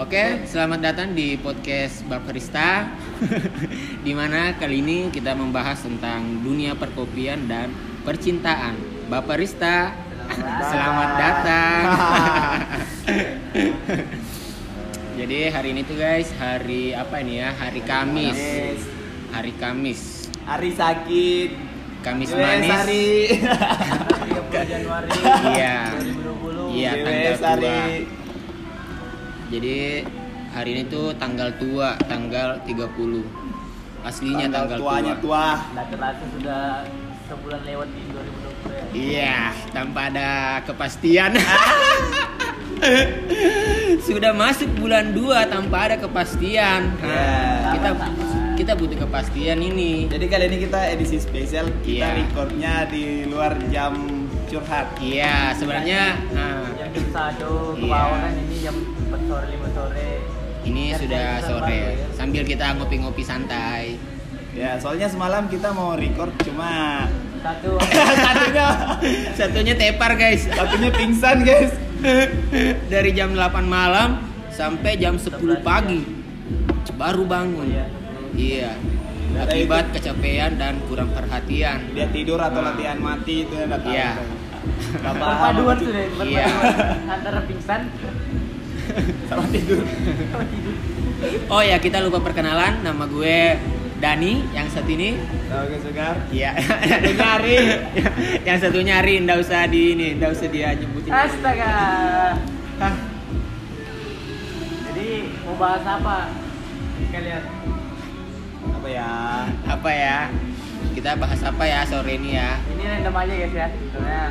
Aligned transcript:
Oke, 0.00 0.48
selamat 0.48 0.80
datang 0.80 1.12
di 1.12 1.36
podcast 1.36 2.00
Barista. 2.08 2.88
di 4.06 4.16
mana 4.16 4.56
kali 4.56 4.80
ini 4.80 5.12
kita 5.12 5.36
membahas 5.36 5.84
tentang 5.84 6.40
dunia 6.40 6.72
perkopian 6.72 7.44
dan 7.44 7.68
percintaan. 8.00 8.80
Barista, 9.12 9.92
selamat, 10.32 10.64
selamat 10.72 11.10
datang. 11.20 11.82
Jadi 15.20 15.38
hari 15.52 15.68
ini 15.76 15.84
tuh 15.84 16.00
guys, 16.00 16.32
hari 16.40 16.96
apa 16.96 17.20
ini 17.20 17.44
ya? 17.44 17.52
Hari 17.60 17.84
Kamis. 17.84 18.40
Hari 19.36 19.52
Kamis. 19.60 20.32
Hari 20.48 20.70
sakit. 20.80 21.50
Kamis 22.00 22.32
Wes, 22.32 22.40
manis. 22.40 22.72
Hari 22.72 23.04
30 24.48 24.64
Januari. 24.72 25.10
Iya. 25.44 25.76
Iya, 26.72 26.90
tanggal 27.04 27.60
2. 28.08 28.19
Jadi 29.50 30.06
hari 30.54 30.70
ini 30.78 30.82
tuh 30.86 31.10
tanggal 31.18 31.50
tua, 31.58 31.98
tanggal 32.06 32.62
30. 32.62 33.26
Aslinya 34.00 34.46
tanggal, 34.48 34.78
tuanya 34.80 35.14
tua. 35.18 35.58
tua. 35.60 35.74
Nah, 35.76 35.84
terasa 35.90 36.24
sudah 36.32 36.62
sebulan 37.28 37.60
lewat 37.66 37.88
di 37.90 38.02
2020 38.08 38.72
ya. 38.72 38.84
Iya, 38.94 39.38
tanpa 39.70 40.00
ada 40.08 40.28
kepastian. 40.64 41.30
Sudah 44.00 44.32
masuk 44.32 44.72
bulan 44.80 45.12
2 45.12 45.44
tanpa 45.44 45.84
ada 45.84 46.00
kepastian. 46.00 46.96
Nah, 46.96 47.04
Iya. 47.04 47.76
kita 47.76 47.88
kita 48.56 48.72
butuh 48.72 48.98
kepastian 48.98 49.60
ini. 49.60 50.08
Jadi 50.08 50.24
kali 50.24 50.48
ini 50.48 50.56
kita 50.64 50.88
edisi 50.88 51.20
spesial 51.20 51.68
kita 51.84 52.08
Iya. 52.08 52.16
recordnya 52.24 52.88
di 52.88 53.28
luar 53.28 53.52
jam 53.68 53.92
curhat. 54.48 54.96
Iya, 54.96 55.52
sebenarnya 55.52 56.16
nah, 56.32 56.72
Yang 56.72 56.90
jam 56.96 57.06
satu 57.12 57.76
ke 57.76 57.84
Iya. 57.84 57.92
bawah 57.92 58.18
kan 58.18 58.32
ini 58.34 58.56
jam 58.64 58.76
4 58.80 58.99
sore 59.30 59.46
5 59.46 59.70
sore. 59.70 60.10
ini 60.60 60.84
sudah 60.92 61.26
sore. 61.40 61.78
ya. 61.96 62.06
Sambil 62.12 62.42
kita 62.42 62.74
ngopi-ngopi 62.74 63.22
santai. 63.22 63.94
Ya, 64.50 64.74
soalnya 64.76 65.06
semalam 65.06 65.46
kita 65.46 65.70
mau 65.70 65.94
record 65.94 66.34
cuma 66.42 67.06
Satu 67.40 67.78
satunya 68.26 68.66
Satunya 69.32 69.74
tepar, 69.74 70.12
guys. 70.14 70.44
satunya 70.44 70.90
pingsan, 70.90 71.40
guys. 71.40 71.72
Dari 72.84 73.10
jam 73.12 73.32
8 73.32 73.38
malam 73.64 74.20
sampai 74.50 74.98
jam 74.98 75.14
10 75.16 75.38
pagi. 75.62 76.02
Baru 76.92 77.24
bangun. 77.24 77.64
Iya. 77.64 77.86
Iya. 78.34 78.70
Ada 79.30 79.46
Akibat 79.46 79.94
kecapean 79.94 80.58
dan 80.58 80.82
kurang 80.84 81.14
perhatian. 81.14 81.94
Dia 81.94 82.10
tidur 82.10 82.36
atau 82.36 82.60
latihan 82.60 82.98
mati 82.98 83.46
itu 83.46 83.54
yang 83.54 83.70
datang. 83.70 83.94
Iya. 83.94 84.10
Gak 85.00 85.14
paham. 85.14 85.30
perpaduan 85.54 85.76
tuh 85.78 85.88
deh, 85.88 86.06
Iya. 86.26 86.46
antara 87.08 87.40
pingsan 87.46 87.80
sama 89.26 89.44
tidur. 89.46 89.80
sama 89.82 90.44
tidur. 90.44 90.72
Oh 91.48 91.60
ya, 91.60 91.76
kita 91.76 92.00
lupa 92.00 92.18
perkenalan. 92.18 92.80
Nama 92.80 93.04
gue 93.04 93.38
Dani, 93.96 94.48
yang 94.50 94.64
satu 94.66 94.88
ini 94.88 95.12
Oke, 95.46 95.76
Segar. 95.78 96.16
Iya, 96.30 96.56
satunya 96.56 97.26
Ari. 97.28 97.58
yang 98.42 98.56
satunya 98.56 98.94
Ari, 98.96 99.14
ndak 99.24 99.38
usah 99.38 99.66
di 99.66 99.92
ini, 99.92 100.16
ndak 100.16 100.32
usah 100.32 100.48
dia 100.48 100.72
nyebutin. 100.72 101.10
Astaga. 101.10 101.72
Hah, 102.78 102.94
Jadi 104.86 105.08
mau 105.42 105.54
bahas 105.54 105.84
apa? 105.84 106.32
Kalian 107.10 107.42
Apa 108.72 108.88
ya? 108.88 109.10
apa 109.66 109.90
ya? 109.90 110.18
Kita 110.90 111.12
bahas 111.14 111.40
apa 111.40 111.62
ya 111.62 111.84
sore 111.84 112.16
ini 112.16 112.34
ya? 112.34 112.56
ini 112.70 112.82
random 112.82 113.14
aja 113.14 113.34
guys 113.36 113.54
ya. 113.54 113.68
Soalnya 113.92 114.22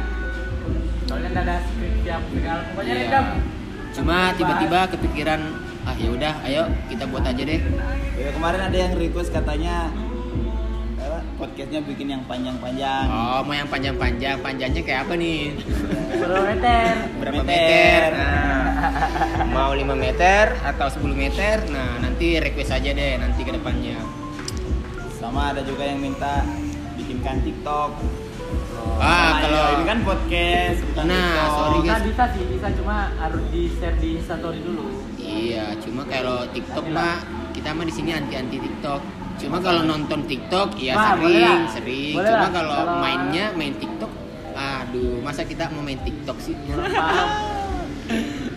soalnya 1.05 1.29
ada 1.35 1.55
skrip 1.63 1.93
yang 2.03 2.21
segala 2.27 2.61
pokoknya 2.67 2.89
Iya. 2.91 3.05
random. 3.05 3.25
Cuma 3.95 4.31
tiba-tiba 4.37 4.85
kepikiran, 4.93 5.41
ah 5.85 5.95
ya 5.97 6.09
udah, 6.13 6.33
ayo 6.45 6.63
kita 6.89 7.03
buat 7.09 7.25
aja 7.25 7.41
deh. 7.41 7.59
Ya, 8.19 8.29
kemarin 8.35 8.61
ada 8.67 8.77
yang 8.77 8.93
request 8.99 9.31
katanya 9.31 9.89
podcastnya 11.39 11.79
bikin 11.87 12.11
yang 12.11 12.23
panjang-panjang. 12.27 13.07
Oh, 13.07 13.39
mau 13.47 13.55
yang 13.55 13.71
panjang-panjang, 13.71 14.43
panjangnya 14.43 14.83
kayak 14.83 15.07
apa 15.07 15.13
nih? 15.15 15.55
Berapa 16.19 16.43
meter? 16.51 16.91
Berapa 17.15 17.41
Meter. 17.47 17.47
meter? 17.47 18.09
Nah, 18.11 19.47
mau 19.55 19.71
5 19.71 19.95
meter 19.95 20.51
atau 20.59 20.87
10 20.91 21.15
meter? 21.15 21.63
Nah, 21.71 22.03
nanti 22.03 22.43
request 22.43 22.75
aja 22.75 22.91
deh 22.91 23.15
nanti 23.15 23.41
ke 23.47 23.55
depannya. 23.55 24.03
Sama 25.15 25.55
ada 25.55 25.63
juga 25.63 25.87
yang 25.87 26.03
minta 26.03 26.43
bikinkan 26.99 27.39
TikTok. 27.47 27.95
Ah, 29.01 29.39
kalau- 29.39 29.55
ya, 29.55 29.73
ini 29.73 29.85
kan 29.85 29.99
podcast 30.03 30.77
bukan 30.83 31.03
Nah, 31.05 31.15
TikTok. 31.15 31.49
sorry, 31.49 31.79
guys. 31.81 32.03
bisa 32.03 32.23
sih, 32.29 32.43
bisa 32.49 32.67
cuma 32.75 32.95
harus 33.15 33.43
di 33.47 33.61
share 33.71 33.95
di 33.95 34.09
Instastory 34.13 34.59
dulu. 34.59 34.85
Iya, 35.17 35.65
cuma 35.79 36.01
kalau 36.03 36.43
TikTok 36.47 36.85
mah 36.89 37.15
kita 37.51 37.69
mah 37.71 37.85
di 37.85 37.93
sini 37.93 38.11
anti-anti 38.11 38.57
TikTok. 38.57 39.01
Cuma 39.37 39.57
kalau 39.57 39.81
nonton 39.83 40.27
TikTok 40.27 40.75
ya 40.75 40.93
Wah, 40.93 41.15
boleh 41.15 41.31
sering, 41.31 41.63
sering. 41.71 42.13
Boleh 42.13 42.27
Cuma 42.29 42.47
kalau 42.51 42.75
Kalau- 42.77 42.99
mainnya 42.99 43.45
main 43.53 43.71
TikTok, 43.73 44.11
aduh, 44.51 45.15
masa 45.21 45.41
kita 45.43 45.71
mau 45.71 45.79
main 45.79 45.95
TikTok 45.97 46.35
sih? 46.37 46.59
Paham. 46.67 47.29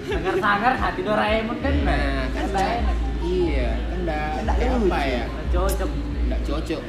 Sangar-sangar 0.03 0.75
hati 0.75 1.01
Doraemon 1.01 1.57
kan. 1.57 1.75
Nah, 1.85 2.27
kan 2.29 2.45
enak. 2.51 2.97
Iya, 3.23 3.71
kan 3.81 3.99
enggak 4.01 4.31
Nggak 4.43 4.57
apa 4.83 4.99
ya? 5.07 5.25
cocok. 5.53 5.91
Enggak 6.27 6.41
cocok. 6.43 6.83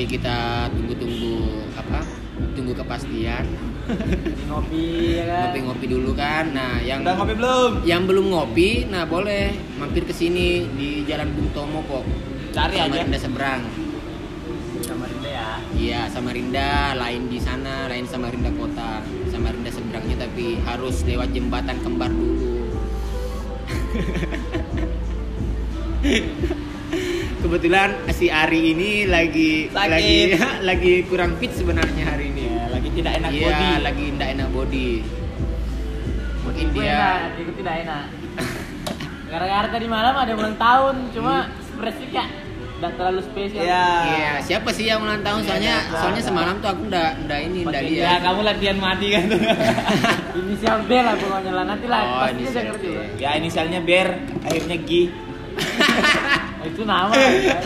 Sambil 0.00 0.16
kita 0.16 0.64
tunggu-tunggu 0.72 1.60
apa? 1.76 2.00
Tunggu 2.56 2.72
kepastian. 2.72 3.44
Ngopi 4.48 5.20
ya 5.20 5.28
kan. 5.28 5.52
Ngopi-ngopi 5.52 5.86
dulu 5.92 6.16
kan. 6.16 6.56
Nah, 6.56 6.80
yang 6.80 7.04
Udah 7.04 7.20
ngopi 7.20 7.36
belum? 7.36 7.70
yang 7.84 8.08
belum 8.08 8.32
ngopi, 8.32 8.88
nah 8.88 9.04
boleh 9.04 9.52
mampir 9.76 10.08
ke 10.08 10.16
sini 10.16 10.64
di 10.72 11.04
Jalan 11.04 11.36
Bung 11.36 11.52
Tomo 11.52 11.84
kok. 11.84 12.08
Cari 12.48 12.80
aja. 12.80 12.88
Samarinda 12.88 13.18
seberang. 13.20 13.60
Samarinda 14.80 15.28
ya. 15.28 15.60
Iya, 15.76 16.08
Samarinda 16.08 16.96
lain 16.96 17.28
di 17.28 17.36
sana, 17.36 17.84
lain 17.84 18.08
Samarinda 18.08 18.48
kota. 18.56 19.04
Samarinda 19.28 19.68
seberangnya 19.68 20.16
tapi 20.24 20.64
harus 20.64 21.04
lewat 21.04 21.28
jembatan 21.36 21.76
kembar 21.84 22.08
dulu. 22.08 22.72
Kebetulan 27.50 27.90
si 28.14 28.30
Ari 28.30 28.62
ini 28.70 28.90
lagi 29.04 29.66
Sakit. 29.66 29.90
lagi 29.90 30.18
lagi 30.70 30.92
kurang 31.02 31.34
fit 31.36 31.50
sebenarnya 31.50 32.06
hari 32.06 32.30
ini. 32.30 32.46
Ya, 32.46 32.70
lagi 32.70 32.88
tidak 32.94 33.12
enak 33.18 33.30
Iya, 33.34 33.42
body. 33.42 33.70
lagi 33.82 34.04
tidak 34.08 34.28
enak 34.30 34.48
body. 34.54 34.88
Mungkin 36.40 36.66
Gue 36.70 36.78
dia 36.78 36.94
enak, 36.94 37.16
hatiku 37.26 37.52
tidak 37.58 37.74
enak. 37.82 38.04
Gara-gara 39.26 39.66
tadi 39.66 39.86
malam 39.86 40.14
ada 40.14 40.32
ulang 40.32 40.54
tahun, 40.54 40.94
cuma 41.10 41.34
spreadnya 41.60 42.24
udah 42.78 42.90
terlalu 42.94 43.20
spesial. 43.20 43.62
Iya. 43.62 43.86
Iya, 44.06 44.32
siapa 44.40 44.70
sih 44.70 44.86
yang 44.86 45.02
ulang 45.02 45.18
tahun? 45.20 45.42
Soalnya 45.42 45.74
Iya, 45.82 45.98
soalnya 45.98 46.22
ada. 46.22 46.30
semalam 46.30 46.54
tuh 46.62 46.68
aku 46.70 46.82
ndak 46.86 47.10
ndak 47.26 47.40
ini 47.44 47.58
ndak 47.60 47.82
Pakai 47.82 47.90
Ya, 47.90 47.98
lihat. 48.06 48.20
kamu 48.24 48.40
latihan 48.46 48.78
mati 48.78 49.06
kan. 49.10 49.24
Inisial 50.38 50.78
B 50.86 50.90
lah 50.96 51.14
pokoknya 51.18 51.50
lah. 51.52 51.64
Nanti 51.66 51.86
lah 51.86 52.00
Oh, 52.00 52.18
pasti 52.22 52.42
dia 52.46 52.62
ngerti 52.62 52.88
ya, 53.18 53.30
inisialnya 53.34 53.80
Ber, 53.82 54.08
akhirnya 54.40 54.76
G. 54.86 54.90
Itu 56.80 56.88
nama. 56.88 57.12
ya. 57.12 57.60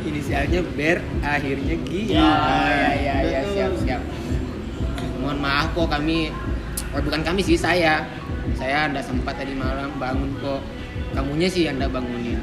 Inisialnya 0.08 0.64
Ber, 0.72 1.04
akhirnya 1.20 1.76
Gi. 1.84 2.16
Ya, 2.16 2.24
oh, 2.24 2.64
ya 2.72 2.90
ya 2.96 3.16
ya 3.28 3.40
siap 3.52 3.76
siap. 3.84 4.00
Mohon 5.20 5.44
maaf 5.44 5.76
kok 5.76 5.92
kami 5.92 6.32
oh, 6.96 7.04
bukan 7.04 7.20
kami 7.20 7.44
sih 7.44 7.60
saya. 7.60 8.08
Saya 8.56 8.88
ndak 8.88 9.04
sempat 9.04 9.36
tadi 9.36 9.52
malam 9.52 9.92
bangun 10.00 10.40
kok. 10.40 10.64
Kamunya 11.12 11.52
sih 11.52 11.68
yang 11.68 11.76
ndak 11.76 11.92
bangunin. 11.92 12.40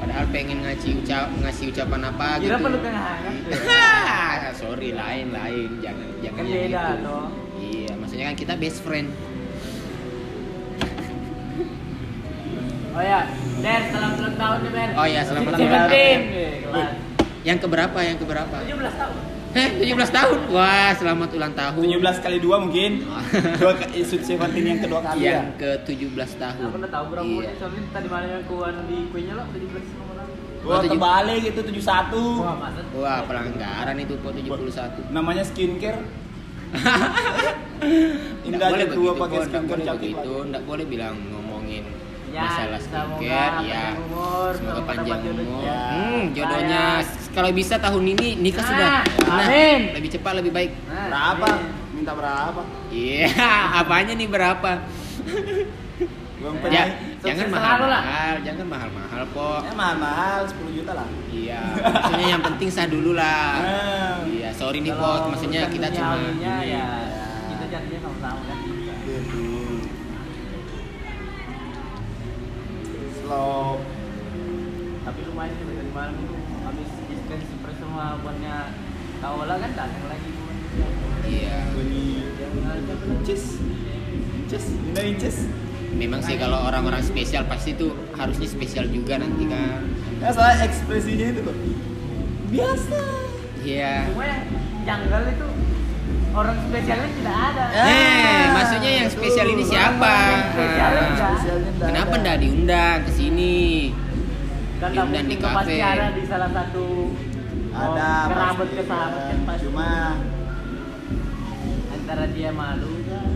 Padahal 0.00 0.32
pengen 0.32 0.64
ngasih 0.64 0.96
ucap 1.04 1.28
ngasih 1.44 1.76
ucapan 1.76 2.08
apa 2.08 2.40
Kira 2.40 2.56
gitu. 2.56 2.64
perlu 2.64 2.78
sorry 4.64 4.96
lain 4.96 5.28
lain 5.28 5.68
jangan 5.84 6.08
jangan 6.24 6.40
Kan 6.40 6.56
beda 6.56 6.96
gitu. 6.96 7.18
Iya, 7.60 7.92
maksudnya 8.00 8.32
kan 8.32 8.36
kita 8.40 8.56
best 8.56 8.80
friend. 8.80 9.12
Oh 12.90 13.02
ya, 13.02 13.20
Ber, 13.56 13.80
selamat 13.86 14.16
ulang 14.18 14.36
tahun 14.36 14.58
nih 14.60 14.72
Ber. 14.72 14.88
Oh 14.92 15.06
ya, 15.06 15.20
selamat 15.22 15.50
ulang 15.52 15.70
tahun. 15.70 15.90
17. 15.90 16.90
Yang 17.40 17.58
keberapa? 17.60 17.98
Yang 18.00 18.18
keberapa? 18.18 18.56
17 18.60 18.94
tahun. 18.94 19.16
Heh, 19.50 19.68
17 19.80 20.10
tahun. 20.12 20.38
Wah, 20.48 20.90
selamat 20.92 21.30
ulang 21.32 21.52
tahun. 21.52 21.80
17 21.80 22.18
kali 22.20 22.38
2 22.38 22.50
mungkin. 22.60 22.90
Dua 23.60 23.72
ke- 23.74 23.90
Sweet 24.00 24.22
Seventeen 24.24 24.66
yang 24.68 24.80
kedua 24.80 25.00
kali 25.00 25.22
ya. 25.22 25.32
yang 25.36 25.48
ke-17 25.56 26.30
tahun. 26.36 26.62
Aku 26.64 26.76
udah 26.76 26.90
tahu 26.90 27.04
berapa 27.08 27.24
Iya. 27.24 27.30
umurnya, 27.32 27.54
soalnya 27.56 27.82
tadi 27.90 28.08
malam 28.08 28.28
yang 28.28 28.44
kuan 28.44 28.74
di 28.84 28.98
kuenya 29.08 29.32
lo 29.32 29.44
17 29.48 29.58
nomor 29.96 30.14
lagi. 30.16 30.34
Gua 30.60 30.70
Oh, 30.70 30.78
tujuh- 30.78 30.92
terbalik 30.92 31.40
gitu 31.42 31.60
71. 31.64 32.22
Wah, 32.36 32.54
masa? 32.56 32.80
Wah, 32.92 33.18
pelanggaran 33.24 33.96
itu 33.96 34.14
kok 34.16 34.32
71. 34.32 35.02
Namanya 35.08 35.42
skincare. 35.42 35.98
Indah 38.46 38.68
boleh 38.68 38.86
begitu, 38.86 39.10
pakai 39.16 39.38
skincare 39.42 39.66
boleh 39.72 39.84
cantik 39.84 40.10
begitu. 40.12 40.30
banget. 40.30 40.46
Nggak 40.46 40.62
boleh 40.64 40.84
bilang 40.86 41.14
ngomongin 41.16 41.39
Ya, 42.30 42.42
masalah 42.44 42.78
skincare. 42.78 43.54
Ya, 43.60 43.84
umur, 43.98 44.50
semoga 44.54 44.82
panjang 44.84 45.18
umur. 45.18 45.26
jodohnya. 45.26 45.78
Hmm, 45.90 46.22
jodohnya 46.30 46.82
kalau 47.30 47.50
bisa 47.50 47.74
tahun 47.76 48.04
ini 48.08 48.28
nikah 48.38 48.62
Ah, 48.62 48.68
sudah. 48.68 48.90
amin. 49.28 49.80
lebih 49.92 50.10
cepat 50.10 50.32
lebih 50.38 50.52
baik. 50.52 50.70
Nah, 50.86 51.06
Berapa? 51.08 51.48
ini. 51.52 51.68
Minta 51.92 52.12
berapa? 52.14 52.60
Iya, 52.88 53.26
apanya 53.82 54.14
nih 54.14 54.26
berapa? 54.26 54.70
Belum 56.40 56.54
Ya, 56.64 56.88
jangan 57.20 57.44
selalu 57.46 57.60
lah. 57.84 58.00
mahal-mahal, 58.00 58.34
jangan 58.40 58.66
mahal-mahal 58.66 59.22
kok. 59.28 59.60
Ya 59.60 59.72
mahal-mahal 59.76 60.40
10 60.48 60.72
juta 60.72 60.92
lah. 60.94 61.06
Iya, 61.28 61.60
maksudnya 61.84 62.26
yang 62.30 62.42
penting 62.42 62.68
sah 62.70 62.86
dulu 62.86 63.12
lah. 63.12 63.52
Ah. 63.58 64.16
Iya, 64.24 64.48
sorry 64.50 64.80
nih 64.80 64.94
Pos, 64.94 65.28
maksudnya 65.28 65.66
kita 65.66 65.90
cuma 65.90 66.14
ini. 66.16 66.40
ya 66.64 66.86
kita 67.50 67.64
jadinya 67.68 67.98
sama-sama 68.00 68.40
kan 68.46 68.58
Slow. 73.30 73.78
Tapi 75.06 75.20
lumayan 75.22 75.54
sih 75.54 75.62
dari 75.62 75.92
malam 75.94 76.18
itu 76.18 76.34
habis 76.66 76.90
diskan 77.06 77.38
super 77.46 77.70
semua 77.78 78.18
buatnya 78.26 78.74
Kaola 79.22 79.54
kan 79.54 79.70
datang 79.70 80.04
lagi 80.10 80.30
Iya. 81.30 81.70
Bunyi 81.70 82.26
inches. 83.22 83.62
Inches. 84.34 84.64
You 84.74 84.90
know 84.90 85.06
inches? 85.06 85.36
Memang 85.94 86.26
sih 86.26 86.34
kalau 86.42 86.58
orang-orang 86.58 87.06
spesial 87.06 87.46
pasti 87.46 87.78
tuh 87.78 87.94
harusnya 88.18 88.50
spesial 88.50 88.90
juga 88.90 89.22
nanti 89.22 89.46
kan. 89.46 89.78
Ya 90.18 90.34
soalnya 90.34 90.66
ekspresinya 90.66 91.26
itu 91.30 91.40
kok. 91.46 91.56
Biasa. 92.50 93.00
Iya. 93.62 94.10
Cuma 94.10 94.26
yang 94.26 94.42
janggal 94.82 95.22
itu 95.30 95.46
orang 96.32 96.56
spesialnya 96.62 97.08
tidak 97.12 97.36
ada. 97.44 97.64
Ya. 97.70 97.84
Eh, 97.84 98.42
maksudnya 98.50 98.90
yang 98.96 99.08
spesial 99.08 99.46
ini 99.48 99.64
siapa? 99.64 100.14
Spesialnya 100.48 101.00
Ah. 101.00 101.08
enggak. 101.08 101.30
Spesialnya 101.32 101.70
enggak 101.70 101.88
Kenapa 101.88 102.14
enggak 102.16 102.36
diundang 102.38 102.98
ke 103.02 103.10
sini? 103.10 103.58
Dan 104.76 104.88
Diundang 104.90 105.10
di 105.22 105.36
mungkin 105.36 105.38
pasti 105.52 105.74
kafe. 105.76 105.90
ada 105.92 106.06
di 106.10 106.22
salah 106.24 106.50
satu 106.50 106.86
Ada 107.70 107.86
oh, 107.86 108.24
kerabat 108.26 108.68
ke 108.68 108.82
sahabat 108.82 109.22
kan 109.24 109.38
pasti. 109.44 109.62
Cuma 109.62 109.88
antara 111.90 112.24
dia 112.28 112.50
malu 112.50 112.92
kan. 113.04 113.28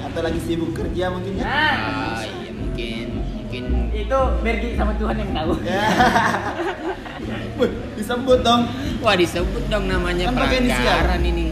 atau 0.00 0.20
lagi 0.22 0.40
sibuk 0.40 0.72
kerja 0.72 1.04
mungkin 1.10 1.32
ya. 1.34 1.42
Nah, 1.42 1.74
Ah, 2.08 2.20
iya 2.24 2.50
mungkin 2.50 3.06
mungkin 3.34 3.64
itu 3.90 4.18
Bergi 4.38 4.68
sama 4.74 4.92
Tuhan 4.94 5.16
yang 5.16 5.30
tahu. 5.34 5.52
Ya. 5.62 5.84
Wih, 7.58 7.68
disebut 7.94 8.38
dong. 8.40 8.62
Wah 8.98 9.14
disebut 9.14 9.64
dong 9.66 9.84
namanya 9.84 10.28
Kan 10.28 10.34
pelanggaran 10.38 11.22
ini. 11.22 11.46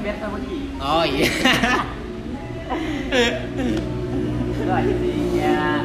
Ki. 0.00 0.58
Oh 0.80 1.04
iya. 1.04 1.28
Itu 4.50 4.70
aja 4.70 4.92
sih 4.96 5.12
ya. 5.36 5.84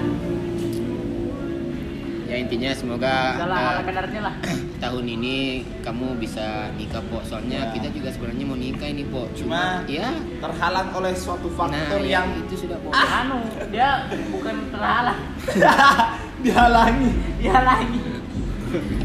ya 2.26 2.36
intinya 2.42 2.72
semoga 2.74 3.38
eh, 3.38 3.48
lah. 3.48 3.84
tahun 4.84 5.06
ini 5.08 5.36
kamu 5.84 6.16
bisa 6.16 6.72
nikah 6.76 7.04
po. 7.08 7.20
Soalnya 7.22 7.70
Ya. 7.70 7.74
kita 7.76 7.88
juga 7.92 8.10
sebenarnya 8.12 8.46
mau 8.46 8.56
nikah 8.56 8.88
ini 8.88 9.04
po. 9.06 9.28
Cuma 9.36 9.84
ya. 9.86 10.16
terhalang 10.40 10.90
oleh 10.94 11.12
suatu 11.12 11.52
Nah, 11.52 11.58
faktor 11.60 12.00
ya, 12.02 12.24
yang 12.24 12.28
itu 12.40 12.56
sudah 12.66 12.78
po. 12.80 12.92
Anu, 12.92 13.40
dia 13.68 14.08
bukan 14.32 14.56
terhalang, 14.72 15.20
dihalangi. 16.44 17.10
dia 17.40 17.58
lagi. 17.58 18.00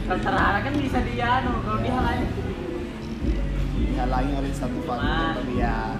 Kalau 0.07 0.21
terhalang 0.21 0.63
kan 0.65 0.75
bisa 0.75 0.99
dia 1.03 1.29
anu, 1.43 1.53
kalau 1.63 1.79
dihalangi 1.79 2.27
Dihalangi 4.01 4.33
oleh 4.33 4.53
satu 4.57 4.81
faktor 4.89 5.45
ya 5.61 5.93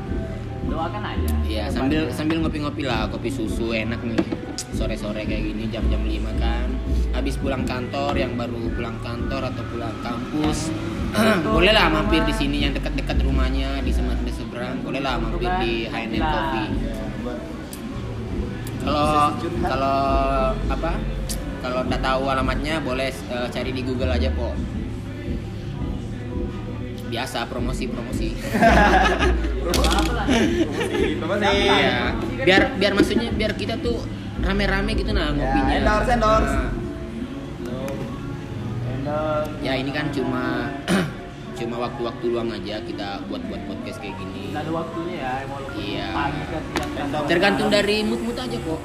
doakan 0.65 1.03
aja. 1.05 1.31
Iya 1.45 1.65
sambil 1.69 2.09
sambil 2.09 2.41
ngopi-ngopi 2.41 2.89
lah 2.89 3.05
kopi 3.13 3.29
susu 3.29 3.77
enak 3.77 4.01
nih. 4.01 4.17
Sore-sore 4.73 5.29
kayak 5.29 5.53
gini 5.53 5.69
jam-jam 5.69 6.01
5 6.09 6.41
kan. 6.41 6.81
Habis 7.13 7.37
pulang 7.37 7.69
kantor 7.69 8.17
yang 8.17 8.41
baru 8.41 8.73
pulang 8.73 8.97
kantor 9.05 9.53
atau 9.53 9.63
pulang 9.69 9.93
kampus. 10.01 10.73
Boleh 11.61 11.77
lah 11.77 11.93
mampir 11.93 12.25
di 12.25 12.33
sini 12.33 12.65
yang 12.65 12.73
dekat-dekat 12.73 13.21
rumahnya 13.21 13.85
di 13.85 13.93
Semarang 13.93 14.25
seberang 14.33 14.81
boleh 14.81 15.01
lah 15.05 15.21
mampir 15.21 15.51
di 15.61 15.85
H&M 15.85 16.17
Coffee. 16.17 16.69
Ya, 16.81 16.97
buat 17.21 17.39
kalau 18.81 19.13
curhat. 19.37 19.69
kalau 19.69 20.01
apa? 20.73 20.93
Kalau 21.61 21.81
nggak 21.85 22.01
tahu 22.01 22.23
alamatnya 22.33 22.75
boleh 22.81 23.13
eh, 23.13 23.49
cari 23.53 23.71
di 23.77 23.85
Google 23.85 24.17
aja 24.17 24.33
po 24.33 24.57
biasa 27.11 27.45
promosi 27.45 27.85
promosi 27.87 28.29
Apa 28.33 28.63
lah. 30.15 30.27
promosi, 30.63 31.19
promosi. 31.19 31.45
Iya. 31.45 31.99
biar 32.41 32.63
biar 32.75 32.93
maksudnya 32.95 33.29
biar 33.31 33.53
kita 33.53 33.75
tuh 33.77 33.99
rame-rame 34.41 34.95
gitu 34.95 35.11
nah 35.11 35.29
ngopinya 35.31 35.75
endorse, 35.77 36.11
endorse. 36.11 36.55
Nah, 39.01 39.43
ya 39.59 39.75
ini 39.75 39.91
kan 39.91 40.09
cuma 40.11 40.71
cuma 41.59 41.77
waktu-waktu 41.79 42.25
luang 42.27 42.49
aja 42.51 42.79
kita 42.81 43.27
buat-buat 43.27 43.63
podcast 43.67 43.99
kayak 43.99 44.15
gini 44.15 44.53
ada 44.53 44.71
waktunya 44.71 45.17
ya, 45.19 45.33
mau 45.45 45.59
Iya. 45.73 46.07
pagi 46.09 46.43
ke 46.43 46.59
siang 46.63 46.91
kan. 47.11 47.27
tergantung 47.27 47.69
dari 47.69 47.97
mood-mood 48.01 48.39
aja 48.39 48.57
kok 48.57 48.81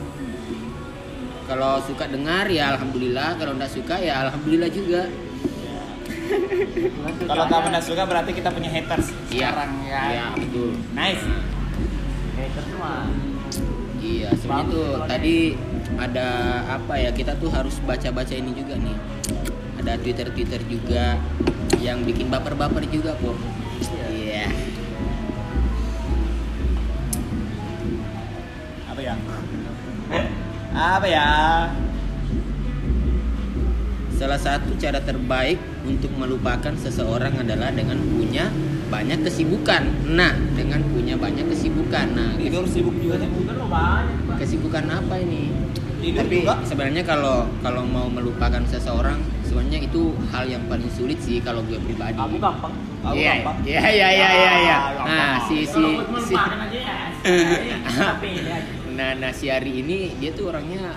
kalau 1.45 1.77
suka 1.79 2.05
dengar 2.07 2.49
ya 2.49 2.73
alhamdulillah 2.73 3.37
kalau 3.37 3.53
nggak 3.53 3.69
suka 3.69 3.95
ya 3.97 4.25
alhamdulillah 4.25 4.67
juga 4.67 5.01
Kalau 7.25 7.45
kamu 7.49 7.65
tidak 7.71 7.83
suka 7.85 8.03
berarti 8.05 8.31
kita 8.35 8.49
punya 8.51 8.69
haters 8.69 9.07
iya 9.31 9.49
sekarang 9.51 9.71
ya. 9.85 10.01
iya 10.11 10.25
betul 10.35 10.69
Nice. 10.93 11.23
Hater 12.35 12.63
cuma 12.71 12.91
iya 13.99 14.29
sebenarnya 14.37 14.65
tuh 14.69 14.85
kalau 14.91 15.07
tadi 15.09 15.35
ada 15.95 16.27
apa 16.69 16.93
ya 16.99 17.09
kita 17.15 17.33
tuh 17.39 17.49
harus 17.49 17.75
baca-baca 17.81 18.33
ini 18.35 18.51
juga 18.53 18.75
nih 18.77 18.97
ada 19.81 19.93
twitter-twitter 20.01 20.61
juga 20.67 21.17
yang 21.79 22.03
bikin 22.03 22.27
baper-baper 22.29 22.83
juga 22.89 23.15
kok 23.17 23.37
iya 24.11 24.49
Apa 28.95 29.03
ya? 29.03 29.15
Apa 30.71 31.03
ya? 31.03 31.27
Salah 34.15 34.39
satu 34.39 34.71
cara 34.79 35.03
terbaik 35.03 35.59
untuk 35.85 36.11
melupakan 36.17 36.73
seseorang 36.75 37.37
adalah 37.39 37.69
dengan 37.71 38.01
punya 38.01 38.49
banyak 38.85 39.21
kesibukan. 39.21 39.81
Nah, 40.11 40.33
dengan 40.53 40.81
punya 40.89 41.15
banyak 41.15 41.45
kesibukan. 41.47 42.07
Nah, 42.13 42.33
Tidur 42.35 42.65
sibuk 42.65 42.93
juga 42.97 43.17
sih. 43.17 43.29
bukan 43.29 43.55
lo 43.55 43.65
banyak 43.65 44.17
Pak. 44.25 44.35
kesibukan 44.37 44.85
apa 44.89 45.15
ini? 45.17 45.49
Tidur 46.01 46.21
Tapi 46.21 46.35
juga. 46.41 46.53
sebenarnya 46.61 47.03
kalau 47.03 47.49
kalau 47.61 47.81
mau 47.81 48.05
melupakan 48.05 48.61
seseorang, 48.63 49.17
sebenarnya 49.41 49.79
itu 49.83 50.13
hal 50.29 50.45
yang 50.45 50.61
paling 50.65 50.89
sulit 50.91 51.17
sih 51.17 51.41
kalau 51.41 51.65
gue 51.65 51.77
pribadi. 51.79 52.13
Aku 52.13 52.37
gampang. 52.37 52.73
Aku 53.01 53.15
Iya, 53.17 53.41
gampang. 53.41 53.57
Iya, 53.65 53.81
iya, 53.83 54.07
iya, 54.11 54.29
iya, 54.31 54.53
iya. 54.59 54.77
Gampang. 54.93 55.07
Nah, 55.09 55.33
si 55.45 55.57
si 55.65 55.83
si 56.21 56.33
ya. 56.35 57.09
Ya. 57.25 58.57
Nah, 58.95 59.11
nah 59.17 59.31
si 59.33 59.49
Ari 59.49 59.81
ini 59.81 60.13
dia 60.15 60.31
tuh 60.31 60.53
orangnya 60.53 60.93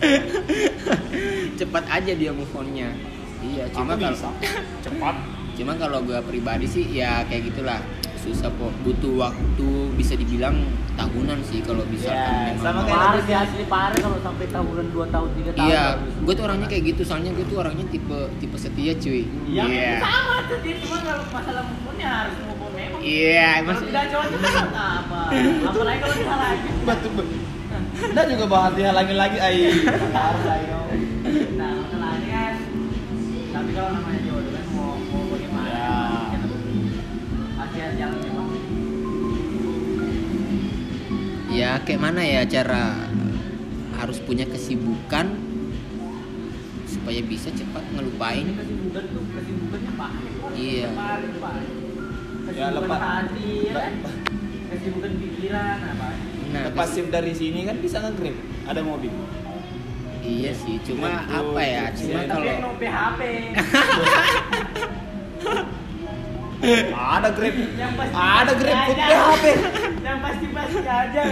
cepat 1.58 1.84
aja 1.88 2.12
dia 2.12 2.30
move 2.30 2.52
on-nya. 2.52 2.92
Iya, 3.40 3.64
cuma 3.72 3.92
kalau 3.94 4.12
bisa. 4.12 4.28
Cepat. 4.84 5.14
Cuma 5.56 5.72
kalau 5.76 5.98
gue 6.00 6.18
pribadi 6.24 6.64
sih 6.64 6.84
ya 6.88 7.20
kayak 7.24 7.52
gitulah 7.52 7.80
susah 8.20 8.52
kok 8.52 8.72
butuh 8.84 9.16
waktu 9.18 9.68
bisa 9.96 10.12
dibilang 10.12 10.60
tahunan 10.92 11.40
sih 11.40 11.64
kalau 11.64 11.88
misalkan 11.88 12.20
Ya, 12.20 12.52
memang 12.52 12.60
sama 12.60 12.80
kayak 12.84 13.24
sih 13.24 13.32
asli 13.34 13.64
parah 13.64 13.96
kalau 13.96 14.20
sampai 14.20 14.44
tahunan 14.52 14.86
2 14.92 15.08
tahun 15.08 15.28
3 15.40 15.56
tahun. 15.56 15.68
Iya, 15.72 15.84
baru. 15.96 16.20
gue 16.20 16.34
tuh 16.36 16.44
orangnya 16.44 16.68
kayak 16.68 16.84
gitu 16.84 17.02
soalnya 17.08 17.32
gue 17.32 17.46
tuh 17.48 17.56
orangnya 17.64 17.86
tipe 17.88 18.18
tipe 18.36 18.56
setia 18.60 18.92
cuy. 18.92 19.24
Iya, 19.48 19.62
Iya. 19.64 19.92
sama 20.04 20.36
tuh 20.44 20.58
dia 20.60 20.74
cuma 20.84 20.96
kalau 21.00 21.24
masalah 21.32 21.62
move 21.64 21.96
harus 21.96 22.36
move 22.44 22.60
on 22.60 22.72
memang. 22.76 23.00
Iya, 23.00 23.48
Kalau 23.50 23.66
maksud 23.72 23.86
tidak 23.88 24.04
cocok 24.12 24.40
kan 24.44 24.68
apa? 24.68 25.20
Apalagi 25.64 25.98
kalau 26.00 26.14
disalahin. 26.20 26.58
Betul 26.84 27.10
betul. 27.16 27.38
Nah 28.00 28.24
juga 28.26 28.44
bahas 28.48 28.72
dihalangi 28.74 29.14
lagi 29.14 29.38
ai. 29.40 29.60
Harus 30.16 30.44
ayo. 30.44 30.78
Ya 41.50 41.82
kayak 41.82 42.00
mana 42.00 42.22
ya 42.22 42.42
cara 42.44 42.94
harus 43.94 44.18
punya 44.18 44.46
kesibukan 44.46 45.26
supaya 46.86 47.20
bisa 47.22 47.50
cepat 47.50 47.84
ngelupain. 47.92 48.46
kesibukan 48.50 49.04
tuh 49.10 49.24
kesibukannya. 49.30 49.92
Iya. 50.52 50.88
Kemarin, 50.90 51.32
Pak. 51.36 51.54
Ya, 52.50 52.66
Kesibukan 52.66 52.72
lepas- 52.76 53.02
hati 53.02 53.48
ya 53.62 53.72
kan? 53.72 53.92
Kesibukan 54.70 55.12
pikiran 55.16 55.78
apa? 55.84 56.08
Nah, 56.50 56.62
Lepas 56.66 56.88
shift 56.90 57.10
dari 57.10 57.30
sini 57.32 57.62
kan 57.62 57.78
bisa 57.78 57.98
nge-grab. 58.00 58.36
Ada 58.66 58.80
mobil. 58.82 59.10
iya 60.20 60.52
sih, 60.52 60.76
cuma 60.84 61.24
apa 61.24 61.60
ya? 61.60 61.90
itu 61.90 62.06
Cuma 62.06 62.20
Tapi 62.20 62.28
kalau 62.28 62.44
yang 62.44 62.60
no 62.60 62.70
PHP. 62.76 63.20
Ada 66.60 67.28
pasti 67.32 68.14
Ada 68.14 68.50
food 68.52 68.68
aja. 68.68 69.04
PHP. 69.08 69.44
Yang 70.00 70.18
pasti-pasti 70.20 70.80
aja. 70.84 71.22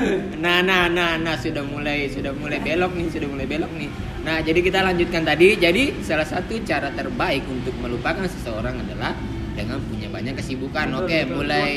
Nah, 0.40 0.58
nah, 0.64 0.82
nah, 0.88 1.20
nah, 1.20 1.34
sudah 1.36 1.64
mulai, 1.64 2.08
sudah 2.08 2.32
mulai 2.32 2.58
belok 2.64 2.92
nih, 2.96 3.08
sudah 3.12 3.28
mulai 3.28 3.46
belok 3.46 3.72
nih. 3.76 3.90
Nah, 4.24 4.40
jadi 4.40 4.60
kita 4.64 4.80
lanjutkan 4.84 5.22
tadi. 5.28 5.56
Jadi 5.60 6.00
salah 6.00 6.24
satu 6.24 6.56
cara 6.64 6.88
terbaik 6.92 7.44
untuk 7.48 7.76
melupakan 7.80 8.24
seseorang 8.24 8.80
adalah 8.80 9.12
dengan 9.52 9.82
punya 9.84 10.08
banyak 10.08 10.34
kesibukan. 10.38 10.86
Betul, 10.94 11.00
Oke, 11.04 11.18
betul. 11.26 11.34
mulai 11.42 11.72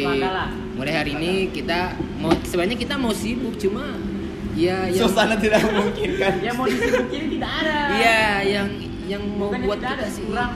mulai 0.77 0.93
hari 0.93 1.11
ini 1.17 1.31
kita 1.49 1.97
mau 2.21 2.31
sebenarnya 2.45 2.77
kita 2.77 2.95
mau 2.95 3.11
sibuk 3.11 3.57
cuma 3.57 3.97
ya 4.53 4.85
yang 4.87 5.09
Suasana 5.09 5.35
tidak 5.41 5.65
memungkinkan. 5.65 6.33
Yang 6.45 6.55
mau 6.55 6.67
disibukin 6.69 7.23
tidak 7.35 7.51
ada. 7.65 7.77
Iya, 7.97 8.23
yang 8.45 8.67
yang 9.11 9.23
mau 9.29 9.51
Bukannya 9.51 9.67
buat 9.67 9.79
kita 9.79 9.91
ada, 9.93 10.07
sih. 10.07 10.23
kurang. 10.23 10.51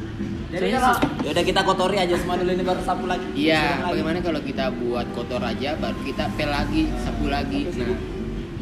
Jadi 0.54 0.66
kalau 0.70 0.94
Ya 1.20 1.28
udah 1.34 1.44
kita 1.44 1.60
kotori 1.60 1.96
aja 1.98 2.14
semua 2.14 2.38
dulu 2.38 2.48
ini 2.48 2.62
baru 2.62 2.80
sapu 2.80 3.04
lagi. 3.04 3.26
Iya, 3.34 3.82
bagaimana 3.82 4.18
kalau 4.20 4.40
kita 4.40 4.64
buat 4.72 5.06
kotor 5.10 5.42
aja 5.42 5.74
baru 5.76 5.98
kita 6.00 6.24
pel 6.32 6.48
lagi, 6.48 6.86
sapu 6.96 7.26
lagi. 7.26 7.66
Nah, 7.66 7.98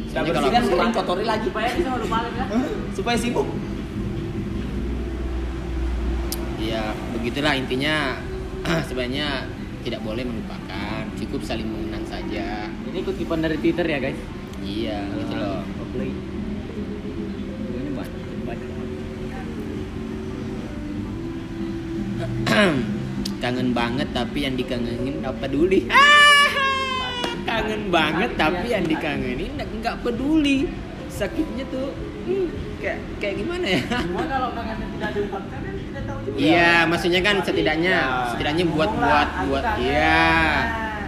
soalnya 0.09 0.31
bersih 0.33 0.49
kan 0.49 0.61
aku- 0.61 0.71
kering 0.73 0.93
kotori 0.93 1.23
lagi. 1.23 1.45
supaya 1.45 1.69
bisa 1.71 1.89
melupakan 1.91 2.31
kan. 2.33 2.47
Supaya 2.97 3.17
sibuk. 3.17 3.47
Ya, 6.57 6.83
begitulah 7.13 7.53
intinya. 7.53 8.17
Sebenarnya 8.89 9.45
tidak 9.85 10.01
boleh 10.01 10.25
melupakan, 10.25 11.05
cukup 11.15 11.45
saling 11.45 11.69
mengenang 11.69 12.01
saja. 12.03 12.65
Ini 12.89 12.99
kutipan 13.03 13.39
dari 13.39 13.61
Twitter 13.61 13.85
ya 13.85 14.01
guys. 14.01 14.17
Iya, 14.59 15.05
gitu 15.15 15.35
loh. 15.35 15.61
Play. 15.93 16.09
Ini 17.69 17.89
banyak 17.93 18.19
banyak. 18.43 18.69
Kangen 23.43 23.69
banget 23.71 24.07
tapi 24.11 24.37
yang 24.41 24.55
dikangenin 24.55 25.21
nggak 25.21 25.35
peduli. 25.37 25.85
Kangen 27.49 27.93
banget 27.93 28.31
tapi 28.35 28.67
yang 28.67 28.85
dikangenin 28.85 29.51
nggak 29.81 29.95
peduli. 30.01 30.65
Sakitnya 31.07 31.63
tuh 31.69 31.93
hmm, 32.25 32.47
kayak 32.81 32.97
kayak 33.21 33.35
gimana 33.39 33.65
ya? 33.69 33.81
Cuma 34.03 34.23
kalau 34.33 34.49
kangennya 34.51 34.87
tidak 34.91 35.09
diungkapkan 35.13 35.59
kan 35.61 35.73
tidak 35.77 36.03
tahu 36.03 36.17
juga. 36.25 36.37
Iya, 36.41 36.73
maksudnya 36.85 37.21
kan 37.21 37.35
setidaknya 37.39 37.95
Ya. 37.95 38.27
setidaknya 38.33 38.65
buat 38.67 38.91
buat 38.91 39.29
buat 39.47 39.63
iya. 39.79 40.27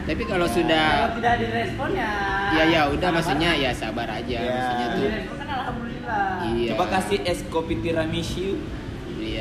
Tapi 0.07 0.24
kalau 0.24 0.47
Ya. 0.47 0.53
sudah 0.53 0.88
Kalau 1.03 1.15
tidak 1.19 1.36
direspon 1.43 1.89
ya. 1.91 2.12
ya 2.55 2.63
ya 2.71 2.81
udah 2.88 3.09
maksudnya 3.12 3.50
ya 3.51 3.71
sabar 3.75 4.07
aja 4.07 4.38
Ya. 4.39 4.47
maksudnya 4.47 4.88
tuh. 4.95 5.07
kan 5.36 5.50
alhamdulillah. 5.51 6.27
Iya. 6.47 6.69
Coba 6.71 6.86
kasih 6.93 7.19
es 7.25 7.39
kopi 7.47 7.75
tiramisu. 7.77 8.55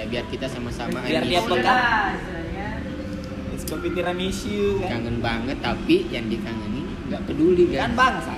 Iya, 0.06 0.12
biar 0.12 0.26
kita 0.30 0.46
sama-sama 0.46 1.02
Biar 1.02 1.18
ini 1.20 1.28
dia 1.28 1.40
pegang. 1.42 2.14
istilahnya. 2.14 2.68
Es 3.50 3.62
kopi 3.64 3.88
tiramisu 3.90 4.78
kan. 4.78 4.88
kangen 4.92 5.18
banget 5.18 5.58
tapi 5.58 6.06
yang 6.08 6.26
dikangenin 6.26 6.86
nggak 7.04 7.26
peduli 7.26 7.64
Kan 7.68 7.90
kan. 7.90 7.90
bangsa. 7.96 8.34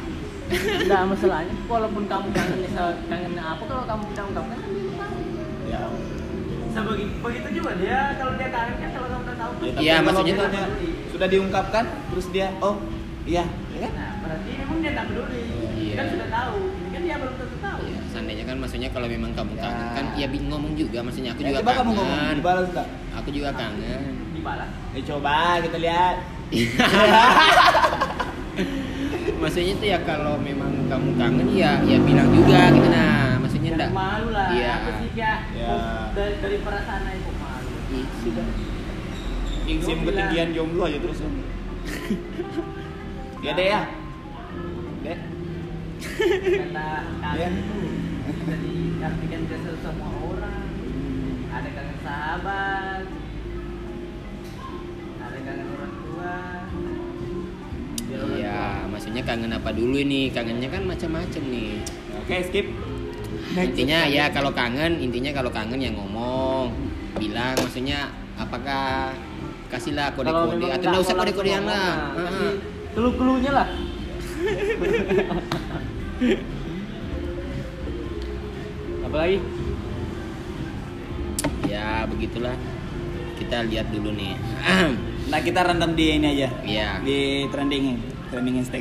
Enggak 0.80 1.02
masalahnya 1.06 1.52
walaupun 1.62 2.08
kamu 2.08 2.26
kangen 2.32 2.60
kangen 3.04 3.32
apa 3.36 3.62
kalau 3.62 3.84
kamu 3.84 4.02
tidak 4.08 4.24
ungkapkan 4.26 4.56
kan 4.56 4.70
dia 4.70 4.92
tahu. 4.96 5.20
Ya. 5.68 5.80
Sebegitu 6.70 7.12
begitu 7.20 7.48
juga 7.54 7.70
dia 7.76 7.98
kalau 8.16 8.32
dia 8.34 8.48
kangen 8.48 8.76
kan 8.78 8.90
kalau 8.90 9.08
kamu 9.10 9.22
tidak 9.22 9.36
tahu. 9.38 9.52
kan. 9.52 9.68
tapi 9.68 9.84
Iya, 9.84 9.94
maksudnya 10.00 10.34
tuh- 10.34 10.72
sudah 11.10 11.28
diungkapkan 11.28 11.84
terus 12.08 12.26
dia 12.30 12.46
oh 12.58 12.76
iya 13.26 13.44
ya 13.44 13.78
kan? 13.78 13.92
Nah, 13.92 14.12
berarti 14.18 14.50
memang 14.56 14.78
dia 14.80 14.92
tak 14.94 15.04
peduli. 15.06 15.42
Iya. 15.76 15.94
Kan 15.94 16.06
sudah 16.08 16.28
tahu. 16.30 16.56
Kan 16.88 17.00
dia 17.02 17.16
belum 17.18 17.34
tentu 17.36 17.56
tahu. 17.60 17.80
Iya, 17.84 18.00
seandainya 18.18 18.44
kan 18.44 18.58
maksudnya 18.58 18.90
kalau 18.90 19.06
memang 19.06 19.30
kamu 19.30 19.54
Ya. 19.54 19.62
kangen 19.62 19.88
kan 19.94 20.04
ya 20.18 20.26
bingung 20.26 20.50
ngomong 20.50 20.74
juga 20.74 20.98
maksudnya 21.00 21.30
aku 21.30 21.40
Ya, 21.40 21.48
juga 21.48 21.58
coba 21.62 21.72
kamu 21.72 21.90
ngomong 21.94 22.18
kangen. 22.18 22.34
dibalas 22.34 22.66
enggak? 22.66 22.88
Aku 23.14 23.28
juga 23.30 23.50
kangen. 23.54 24.02
Dibalas. 24.34 24.70
Ya 24.90 25.00
coba 25.06 25.34
kita 25.62 25.78
lihat. 25.78 26.16
maksudnya 29.38 29.74
tuh 29.78 29.86
ya 29.86 29.98
kalau 30.02 30.34
memang 30.36 30.72
kamu 30.88 31.08
kangen 31.14 31.46
ya 31.54 31.78
ya 31.80 31.96
bilang 32.02 32.28
juga 32.34 32.60
gitu 32.74 32.88
nah 32.90 33.38
maksudnya 33.38 33.70
enggak 33.72 33.92
malu 33.94 34.28
lah. 34.34 34.50
Iya. 34.50 34.70
Apa 34.74 34.90
sih 34.98 35.08
kayak 35.14 35.38
Ya. 35.54 35.74
dari, 36.10 36.34
dari 36.42 36.56
perasaan 36.58 37.02
itu 37.08 37.32
malu. 37.38 37.70
Ih, 37.88 38.06
sudah 38.18 38.46
Sim 39.78 39.98
ketinggian 40.02 40.48
jomblo 40.50 40.82
aja 40.82 40.98
terus. 40.98 41.22
ya 43.46 43.52
deh 43.54 43.66
ya. 43.68 43.82
Deh. 45.06 45.18
Kata 46.66 46.88
Iya. 47.36 47.48
Bisa 48.28 48.54
diartikan 48.60 49.42
ke 49.48 49.56
semua 49.80 50.10
orang. 50.28 50.68
Ada 51.48 51.68
kangen 51.72 51.98
sahabat. 52.04 53.04
Ada 55.18 55.38
kangen 55.44 55.66
orang 55.72 55.92
tua. 56.04 56.36
Iya, 58.08 58.88
maksudnya 58.88 59.22
kangen 59.24 59.52
apa 59.52 59.70
dulu 59.72 59.96
ini? 60.00 60.28
Kangennya 60.32 60.68
kan 60.68 60.82
macam-macam 60.84 61.42
nih. 61.48 61.80
Oke, 62.24 62.36
skip. 62.44 62.66
Intinya 63.56 64.04
ya 64.04 64.28
kalau 64.28 64.52
kangen, 64.52 65.00
intinya 65.00 65.32
kalau 65.32 65.48
kangen 65.48 65.80
ya 65.80 65.88
ngomong, 65.92 66.68
bilang 67.16 67.56
maksudnya 67.56 68.12
apakah 68.36 69.16
kasihlah 69.72 70.12
kode-kode 70.12 70.68
atau 70.68 70.88
enggak 70.88 71.02
usah 71.04 71.14
mau 71.16 71.24
kode-kodean 71.24 71.64
langsung 71.64 71.72
lah. 71.72 71.96
Clue-cluenya 72.92 73.52
lah. 73.52 73.68
Apa 79.08 79.24
lagi? 79.24 79.38
Ya 81.64 82.04
begitulah. 82.04 82.56
Kita 83.40 83.64
lihat 83.64 83.88
dulu 83.88 84.12
nih. 84.12 84.36
Nah, 85.28 85.44
kita 85.44 85.60
random 85.60 85.92
di 85.92 86.16
ini 86.16 86.40
aja. 86.40 86.48
Iya. 86.64 87.04
Di 87.04 87.44
trending 87.52 88.00
trending 88.32 88.64
hashtag. 88.64 88.80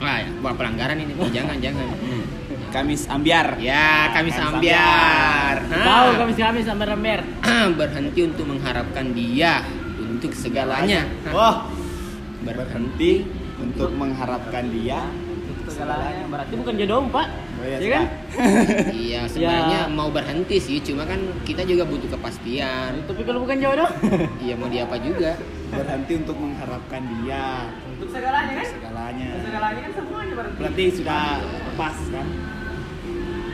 Wah, 0.00 0.16
ya, 0.16 0.32
wah, 0.40 0.56
pelanggaran 0.56 0.96
ini. 0.96 1.12
Jangan, 1.28 1.60
jangan. 1.60 1.92
Hmm. 1.92 2.24
Kamis 2.74 3.04
ambiar. 3.04 3.60
Ya, 3.60 4.08
kami 4.16 4.32
Kamis 4.32 4.40
sambiar. 4.40 5.56
Tahu 5.68 6.08
kami-kami 6.24 6.64
sampai 6.64 6.88
rember. 6.88 7.20
berhenti 7.76 8.20
untuk 8.24 8.48
mengharapkan 8.48 9.12
dia 9.12 9.60
untuk 10.00 10.32
segalanya. 10.32 11.04
Wah, 11.36 11.68
berhenti 12.40 13.28
berhenti 13.28 13.28
untuk 13.60 13.90
mengharapkan 13.92 14.64
dia. 14.72 15.04
Segalanya. 15.68 16.24
Berarti 16.32 16.54
bukan 16.56 16.74
jodoh, 16.80 17.12
Pak. 17.12 17.28
Oh, 17.62 17.64
iya, 17.64 17.78
Iya 17.78 17.90
kan? 17.92 18.04
Iya, 18.90 19.20
sebenarnya 19.30 19.80
Ya. 19.80 19.88
mau 19.88 20.10
berhenti 20.10 20.58
sih, 20.58 20.82
cuma 20.82 21.04
kan 21.04 21.20
kita 21.42 21.62
juga 21.62 21.84
butuh 21.84 22.10
kepastian. 22.10 23.06
Tapi 23.06 23.22
kalau 23.22 23.40
bukan 23.40 23.56
jodoh, 23.56 23.88
Iya, 24.42 24.54
mau 24.58 24.66
diapa 24.66 24.98
juga. 24.98 25.38
Berhenti 25.70 26.12
untuk 26.16 26.36
mengharapkan 26.36 27.00
dia. 27.16 27.70
untuk 27.88 28.08
segalanya 28.10 28.52
kan? 28.52 28.66
Segalanya. 28.66 29.28
Segalanya 29.38 29.80
kan 29.80 29.92
semuanya 29.94 30.34
berarti. 30.34 30.58
Berarti 30.58 30.84
sudah 30.92 31.40
pas 31.72 31.96
kan? 32.10 32.26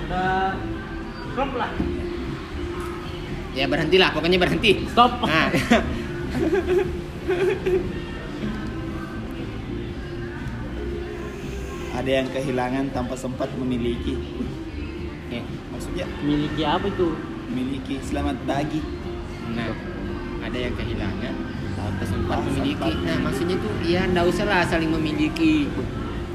Udah 0.03 0.57
klop 1.35 1.53
lah. 1.55 1.71
Ya 3.53 3.67
berhentilah, 3.67 4.11
pokoknya 4.11 4.39
berhenti. 4.39 4.87
Stop. 4.89 5.21
Nah, 5.21 5.51
Ada 11.99 12.11
yang 12.15 12.29
kehilangan 12.31 12.85
tanpa 12.93 13.15
sempat 13.15 13.51
memiliki. 13.55 14.15
eh, 15.29 15.43
Maksudnya 15.69 16.07
Miliki 16.21 16.63
apa 16.63 16.87
itu? 16.87 17.11
memiliki 17.49 17.97
selamat 18.05 18.37
pagi. 18.45 18.77
nah, 19.49 19.73
ada 20.39 20.59
yang 20.59 20.77
kehilangan 20.77 21.33
tanpa 21.75 22.05
sempat 22.05 22.37
Ah, 22.37 22.45
memiliki. 22.45 22.77
sempat. 22.77 22.93
Nah, 23.01 23.17
maksudnya 23.25 23.57
tuh 23.57 23.73
ya 23.83 24.05
ndak 24.05 24.25
usah 24.29 24.45
lah 24.45 24.61
saling 24.63 24.93
memiliki. 24.93 25.65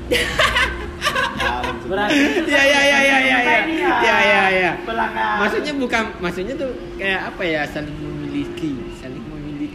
Berarti 1.84 2.17
Ya 2.50 2.63
ya 2.63 2.82
ya 2.82 3.00
ya 3.00 3.17
ya 3.20 3.38
ya. 3.38 3.58
Ya. 3.70 3.91
Ya 4.01 4.17
ya 4.24 4.43
ya. 4.50 4.72
Pelanggan. 4.82 5.36
Maksudnya 5.38 5.74
bukan, 5.75 6.03
maksudnya 6.17 6.53
tuh 6.58 6.72
kayak 6.98 7.22
apa 7.29 7.43
ya 7.43 7.62
saling 7.70 7.93
memiliki, 7.93 8.74
saling 8.98 9.12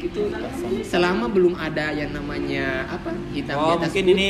tuh 0.07 0.31
selama 0.81 1.27
belum 1.27 1.55
ada 1.55 1.91
yang 1.91 2.11
namanya 2.11 2.87
apa 2.87 3.11
hitam 3.29 3.53
di 3.53 3.61
Oh 3.61 3.75
atas 3.75 3.91
mungkin 3.91 4.05
putih. 4.05 4.15
ini 4.15 4.29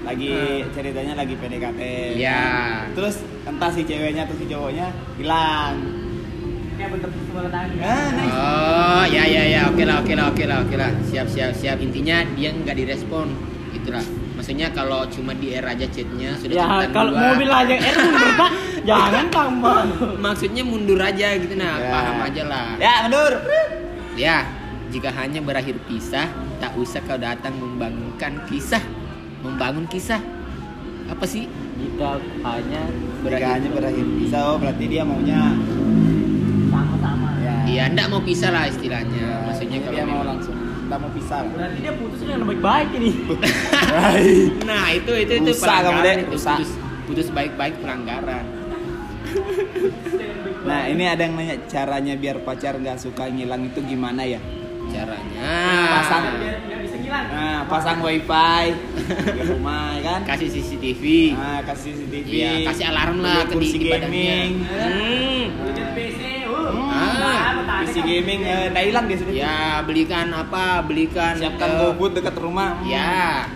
lagi 0.00 0.30
eh, 0.30 0.62
ceritanya 0.70 1.14
lagi 1.14 1.34
PDKT. 1.34 1.80
Ya. 2.14 2.42
Terus 2.92 3.16
entah 3.42 3.68
si 3.68 3.82
ceweknya 3.82 4.22
atau 4.22 4.34
si 4.34 4.44
cowoknya 4.44 4.86
hilang. 5.16 5.74
kayak 6.72 6.94
bentuk 6.94 7.10
sebelah 7.10 7.50
tangan. 7.50 7.82
Ah, 7.82 8.08
nice. 8.12 8.30
Oh 8.32 9.04
ya 9.08 9.24
ya 9.26 9.42
ya 9.44 9.60
oke 9.66 9.82
lah 9.82 9.98
oke 9.98 10.14
lah 10.14 10.26
oke 10.28 10.44
lah 10.44 10.56
oke 10.62 10.74
lah 10.74 10.90
siap 11.02 11.26
siap 11.26 11.50
siap 11.52 11.76
intinya 11.78 12.22
dia 12.32 12.54
nggak 12.54 12.76
direspon 12.76 13.34
itulah 13.68 14.04
maksudnya 14.32 14.70
kalau 14.70 15.02
cuma 15.04 15.34
di 15.34 15.50
air 15.50 15.66
aja 15.66 15.82
chatnya 15.84 16.38
sudah 16.38 16.54
Ya 16.54 16.86
kalau 16.88 17.10
duluan. 17.10 17.34
mobil 17.34 17.50
aja 17.50 17.74
R 17.74 17.96
mundur 17.98 18.30
pak, 18.32 18.50
jangan 18.84 19.24
tambah. 19.28 19.78
maksudnya 20.22 20.62
mundur 20.62 20.96
aja 20.96 21.34
gitu 21.34 21.54
nah 21.54 21.74
Ya. 21.76 21.90
paham 21.90 22.16
aja 22.22 22.42
lah 22.44 22.66
Ya 22.78 22.92
mundur. 23.02 23.32
ya 24.14 24.36
jika 24.88 25.12
hanya 25.12 25.44
berakhir 25.44 25.76
pisah 25.84 26.28
tak 26.58 26.72
usah 26.80 27.04
kau 27.04 27.20
datang 27.20 27.52
membangunkan 27.60 28.40
kisah 28.48 28.80
membangun 29.44 29.84
kisah 29.86 30.20
apa 31.08 31.24
sih 31.24 31.48
Jika 31.78 32.18
hanya 32.44 32.82
Jika 33.22 33.48
hanya 33.54 33.70
berakhir 33.70 34.06
bisa, 34.18 34.38
oh 34.50 34.58
berarti 34.58 34.84
dia 34.90 35.06
maunya 35.06 35.54
sama-sama. 36.68 37.38
ya. 37.38 37.54
Iya, 37.70 37.84
ndak 37.94 38.06
mau 38.10 38.18
pisah 38.18 38.50
lah 38.50 38.66
istilahnya. 38.66 39.14
Ya, 39.14 39.46
Maksudnya 39.46 39.78
kalau 39.86 39.94
dia 39.94 40.04
mau 40.04 40.22
langsung 40.26 40.56
nggak 40.58 40.98
mau 40.98 41.10
pisah 41.14 41.38
Berarti 41.46 41.78
dia 41.78 41.92
putus 41.94 42.18
dengan 42.18 42.40
baik-baik 42.50 42.88
ini. 42.98 43.10
Nah 44.66 44.86
itu 44.90 45.12
itu 45.16 45.32
itu 45.38 45.50
kamu, 45.54 45.62
pelanggaran 45.62 46.16
itu 46.18 46.28
putus 46.34 46.70
putus 47.06 47.28
baik-baik 47.32 47.74
pelanggaran. 47.80 48.44
nah 50.68 50.88
ini 50.88 51.04
ada 51.04 51.24
yang 51.24 51.36
nanya 51.36 51.56
caranya 51.68 52.14
biar 52.16 52.40
pacar 52.44 52.76
nggak 52.80 52.96
suka 53.00 53.28
ngilang 53.28 53.68
itu 53.68 53.80
gimana 53.84 54.24
ya 54.24 54.40
Caranya 54.88 55.52
Pasang. 55.90 56.22
Biar 56.34 56.56
nggak 56.60 56.78
bisa 56.80 56.96
ngilang. 56.98 57.24
nah 57.28 57.58
pasang 57.64 57.98
wifi 58.00 58.64
di 59.28 59.42
rumah 59.44 59.92
ya 59.94 60.02
kan 60.08 60.20
kasih 60.26 60.48
CCTV. 60.50 61.02
nah 61.32 61.60
kasih 61.62 61.90
CCTV 61.94 62.26
Iya, 62.30 62.50
kasih 62.64 62.84
alarm 62.86 63.16
lah 63.18 63.36
ke 63.40 63.48
di, 63.48 63.54
kursi 63.54 63.76
gaming 63.78 64.50
Hmm. 64.62 65.44
Udah 65.62 65.86
PC. 65.92 66.20
Uh. 66.46 66.88
Ah, 66.88 67.12
Nah, 67.18 67.38
apa 67.50 67.62
tadi 67.62 67.84
PC 67.84 67.94
kan? 67.94 68.04
gaming 68.06 68.40
eh, 68.42 68.64
nggak 68.68 68.84
hilang 68.84 69.04
dia 69.04 69.16
sudah 69.16 69.32
Ya, 69.34 69.56
belikan 69.82 70.26
apa? 70.30 70.64
Belikan 70.82 71.32
siapkan 71.34 71.68
eh, 71.68 71.76
GoFood 71.78 72.12
dekat 72.14 72.34
rumah 72.36 72.80
Ya. 72.82 73.48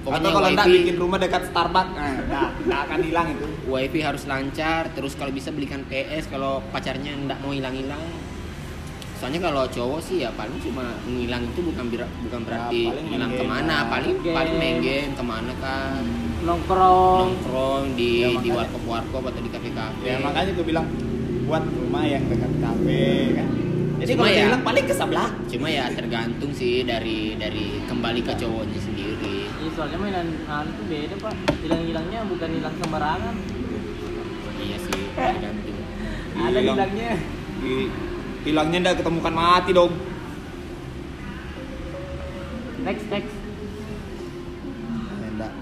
Atau 0.00 0.32
kalau 0.32 0.48
enggak 0.48 0.64
bikin 0.66 0.96
rumah 0.96 1.18
dekat 1.18 1.42
Starbucks 1.46 1.92
nah 1.92 2.10
nggak 2.18 2.48
nggak 2.64 2.80
akan 2.80 2.98
hilang 3.00 3.26
itu 3.30 3.46
wifi 3.68 4.00
harus 4.00 4.24
lancar 4.24 4.88
terus 4.90 5.12
kalau 5.12 5.28
bisa 5.28 5.50
belikan 5.50 5.84
PS 5.84 6.26
kalau 6.26 6.64
pacarnya 6.66 7.12
nggak 7.14 7.38
mau 7.38 7.52
hilang-hilang 7.52 8.00
soalnya 9.20 9.40
kalau 9.42 9.68
cowok 9.68 10.00
sih 10.00 10.16
ya 10.18 10.32
paling 10.32 10.56
cuma 10.58 10.80
ngilang 11.04 11.44
itu 11.44 11.60
bukan 11.62 11.84
bira- 11.86 12.12
bukan 12.22 12.40
berarti 12.40 12.80
paling 12.82 13.04
main 13.04 13.12
hilang 13.12 13.30
game 13.30 13.36
ke 13.36 13.44
mana 13.46 13.68
lah. 13.68 13.80
paling 13.86 14.14
Game. 14.18 14.32
paling 14.34 14.54
main 14.56 14.76
game 14.80 15.12
ke 15.12 15.22
mana 15.22 15.52
kan 15.58 16.02
Nongkrong. 16.40 17.18
nongkrong 17.20 17.84
di 17.94 18.12
Ya, 18.24 18.32
di 18.34 18.48
warkop 18.48 18.82
warkop 18.82 19.22
atau 19.26 19.40
di 19.40 19.50
kafe 19.50 19.68
kafe 19.70 20.04
ya 20.06 20.16
makanya 20.18 20.50
gue 20.50 20.64
bilang 20.64 20.86
buat 21.44 21.60
rumah 21.66 22.02
yang 22.02 22.24
dekat 22.24 22.52
kafe 22.58 23.04
kan 23.36 23.48
jadi 24.00 24.10
Cuma 24.10 24.18
kalau 24.18 24.30
dia 24.30 24.38
ya- 24.38 24.46
hilang 24.48 24.64
paling 24.64 24.84
ke 24.86 24.94
sebelah 24.96 25.28
cuma 25.46 25.68
ya 25.68 25.84
tergantung 25.90 26.50
sih 26.50 26.74
dari 26.82 27.18
dari 27.36 27.64
kembali 27.84 28.20
ke 28.22 28.32
cowoknya 28.34 28.80
sendiri 28.80 29.36
Iya, 29.60 29.68
soalnya 29.76 29.98
mainan 29.98 30.28
anu 30.48 30.72
tuh 30.72 30.88
beda 30.88 31.20
pak. 31.20 31.36
Hilang-hilangnya 31.60 32.24
bukan 32.24 32.48
hilang 32.50 32.72
sembarangan. 32.74 33.34
iya 34.58 34.76
sih 34.78 35.00
tergantung 35.12 35.76
Ada 36.32 36.48
Hilang. 36.48 36.64
hilangnya. 36.88 37.12
Hi- 38.40 38.48
hilangnya 38.48 38.78
ndak 38.80 39.04
ketemukan 39.04 39.34
mati 39.34 39.70
dong 39.70 39.92
Next 42.80 43.04
next. 43.12 43.36
Ndak. 45.36 45.52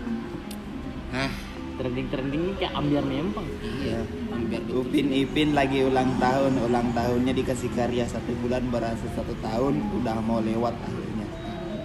ah 1.10 1.30
Trending-trending 1.74 2.42
ini 2.46 2.54
kayak 2.54 2.74
ambiar 2.74 3.02
mempeng. 3.02 3.46
iya 3.82 4.06
hampir 4.30 4.62
gitu. 4.62 4.86
Upin 4.86 5.10
Ipin 5.10 5.50
lagi 5.50 5.82
ulang 5.82 6.14
tahun, 6.18 6.62
ulang 6.62 6.94
tahunnya 6.94 7.34
dikasih 7.34 7.74
karya 7.74 8.06
satu 8.06 8.30
bulan 8.38 8.70
berasa 8.70 9.02
satu 9.14 9.34
tahun, 9.42 9.82
udah 9.98 10.18
mau 10.22 10.38
lewat 10.38 10.74
akhirnya. 10.78 11.26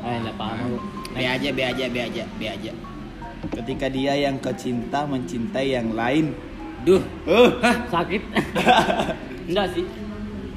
Eh, 0.05 0.15
enggak 0.21 0.37
paham 0.37 0.57
aku. 0.69 0.77
B 1.13 1.17
aja 1.17 1.49
B 1.49 1.59
aja 1.61 1.85
B 1.89 1.95
aja 1.97 2.23
B 2.25 2.41
aja 2.45 2.71
Ketika 3.53 3.85
dia 3.89 4.13
yang 4.13 4.37
kecinta 4.37 5.09
mencintai 5.09 5.73
yang 5.73 5.97
lain, 5.97 6.37
duh 6.85 7.01
uh, 7.25 7.57
Sakit. 7.89 8.21
Enggak 9.49 9.67
sih. 9.73 9.85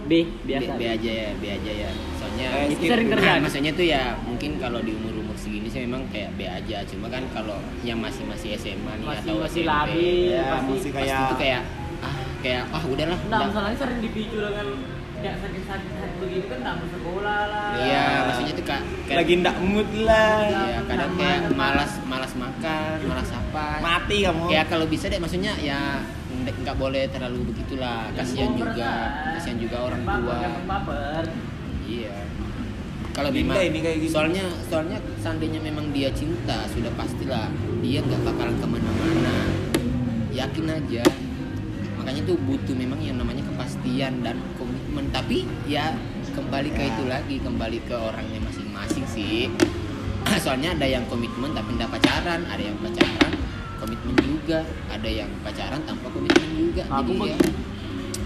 B 0.06 0.12
B, 0.22 0.48
biasa. 0.48 0.70
B 0.72 0.82
aja 0.86 1.10
ya, 1.12 1.30
B 1.34 1.44
aja 1.48 1.72
ya. 1.78 1.90
Soalnya 2.16 2.48
Eh, 2.48 2.66
Itu 2.70 2.82
sering 2.84 3.08
terjadi. 3.08 3.40
maksudnya 3.40 3.72
tuh 3.72 3.86
ya 3.86 4.02
mungkin 4.20 4.50
kalau 4.56 4.78
di 4.78 4.92
umur 4.92 5.12
umur 5.16 5.34
segini 5.34 5.66
sih 5.66 5.82
memang 5.82 6.06
kayak 6.08 6.30
B 6.34 6.44
aja. 6.44 6.82
Cuma 6.84 7.06
kan 7.06 7.26
kalau 7.30 7.56
yang 7.82 7.98
masih 7.98 8.22
masih 8.24 8.54
SMA 8.54 8.72
nih 8.94 9.04
Masih 9.04 9.22
atau 9.22 9.34
masih 9.38 9.62
SMP, 9.62 9.68
labil, 9.68 10.30
ya 10.30 10.42
pasti. 10.46 10.66
masih 10.66 10.90
pasti 10.90 10.90
kayak 10.92 11.20
itu 11.22 11.34
kayak 11.36 11.62
ah 11.98 12.14
kayak 12.38 12.62
ah 12.68 12.82
udahlah. 12.84 13.18
Nah, 13.18 13.26
udah. 13.28 13.40
masalahnya 13.48 13.76
sering 13.76 13.98
dipicu 14.00 14.36
dengan 14.38 14.68
kayak 15.16 15.36
sakit-sakit 15.40 15.92
hati 15.96 16.16
begini 16.20 16.44
kan 16.46 16.58
tak 16.60 16.72
mau 16.76 16.88
sekolah 16.88 17.40
lah. 17.48 17.70
Iya, 17.74 18.04
maksudnya 18.22 18.52
tuh 18.52 18.64
kak 18.64 18.80
kayak 19.06 19.18
lagi 19.18 19.32
ndak 19.36 19.56
mood 19.58 19.88
lah, 19.98 20.38
Iya, 20.44 20.78
kadang 20.84 21.10
kayak 21.16 21.40
malas 21.52 21.92
malas 22.04 22.32
makan, 22.34 22.96
malas 23.02 23.30
apa. 23.30 23.66
mati 23.80 24.16
kamu. 24.22 24.44
Ya 24.48 24.62
kalau 24.62 24.84
bisa 24.84 25.08
deh 25.08 25.16
maksudnya 25.16 25.56
ya 25.58 26.04
nggak 26.46 26.62
nggak 26.62 26.78
boleh 26.78 27.02
terlalu 27.10 27.50
begitulah. 27.50 28.06
Kasihan 28.14 28.54
Baper 28.54 28.70
juga, 28.70 28.92
kasihan 29.34 29.58
juga 29.58 29.76
orang 29.82 30.02
tua. 30.06 30.38
Iya. 31.86 32.16
Kalau 33.10 33.30
Linda 33.34 33.58
memang 33.58 33.70
ini 33.74 33.78
kayak 33.82 33.98
gini. 34.04 34.12
soalnya 34.12 34.44
soalnya 34.70 34.98
seandainya 35.18 35.58
memang 35.58 35.90
dia 35.90 36.12
cinta 36.14 36.68
sudah 36.70 36.92
pastilah 36.94 37.50
dia 37.82 37.98
nggak 37.98 38.22
bakalan 38.22 38.54
ke 38.62 38.66
mana-mana. 38.70 39.36
Yakin 40.30 40.66
aja. 40.70 41.02
Makanya 41.98 42.22
tuh 42.22 42.38
butuh 42.46 42.76
memang 42.78 43.02
yang 43.02 43.18
namanya 43.18 43.42
kepastian 43.42 44.22
dan 44.22 44.38
komitmen. 44.54 45.10
Tapi 45.10 45.50
ya 45.66 45.98
kembali 46.30 46.70
ke 46.70 46.82
Ya. 46.86 46.88
itu 46.94 47.02
lagi 47.10 47.36
kembali 47.42 47.78
ke 47.90 47.96
orangnya 47.98 48.38
masing-masing 48.46 49.04
sih. 49.10 49.50
soalnya 50.44 50.78
ada 50.78 50.86
yang 50.86 51.02
komitmen 51.10 51.50
tapi 51.58 51.74
nggak 51.74 51.90
pacaran, 51.90 52.46
ada 52.46 52.62
yang 52.62 52.78
pacaran 52.78 53.45
komitmen 53.78 54.16
juga, 54.20 54.64
ada 54.88 55.08
yang 55.08 55.28
pacaran 55.44 55.80
tanpa 55.84 56.08
komitmen 56.10 56.50
juga. 56.56 56.82
Aku 56.88 57.12
Jadi 57.12 57.32
ya 57.32 57.36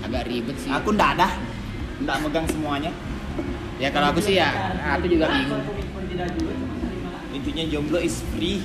agak 0.04 0.22
ribet 0.26 0.56
sih. 0.58 0.70
Aku 0.72 0.92
ndak 0.96 1.10
ada, 1.18 1.28
ndak 2.02 2.16
megang 2.24 2.46
semuanya. 2.50 2.92
Ya 3.80 3.88
kalau 3.88 4.12
aku 4.12 4.20
sih 4.20 4.36
ya, 4.36 4.52
aku 4.96 5.08
juga 5.08 5.32
bingung. 5.32 5.64
Intinya 7.32 7.64
jomblo 7.70 7.98
is 8.02 8.20
free. 8.36 8.60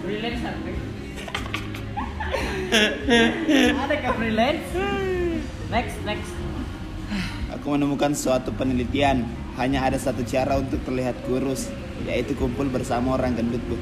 Freelance. 0.00 0.40
Ada 3.82 3.94
ke 3.98 4.10
freelance? 4.14 4.68
Next, 5.68 5.96
next. 6.06 6.30
Aku 7.58 7.74
menemukan 7.74 8.14
suatu 8.14 8.54
penelitian. 8.54 9.26
Hanya 9.58 9.84
ada 9.84 9.98
satu 9.98 10.24
cara 10.24 10.56
untuk 10.56 10.80
terlihat 10.86 11.18
kurus, 11.26 11.68
yaitu 12.06 12.32
kumpul 12.38 12.70
bersama 12.70 13.18
orang 13.18 13.36
gendut, 13.36 13.60
Bu. 13.68 13.76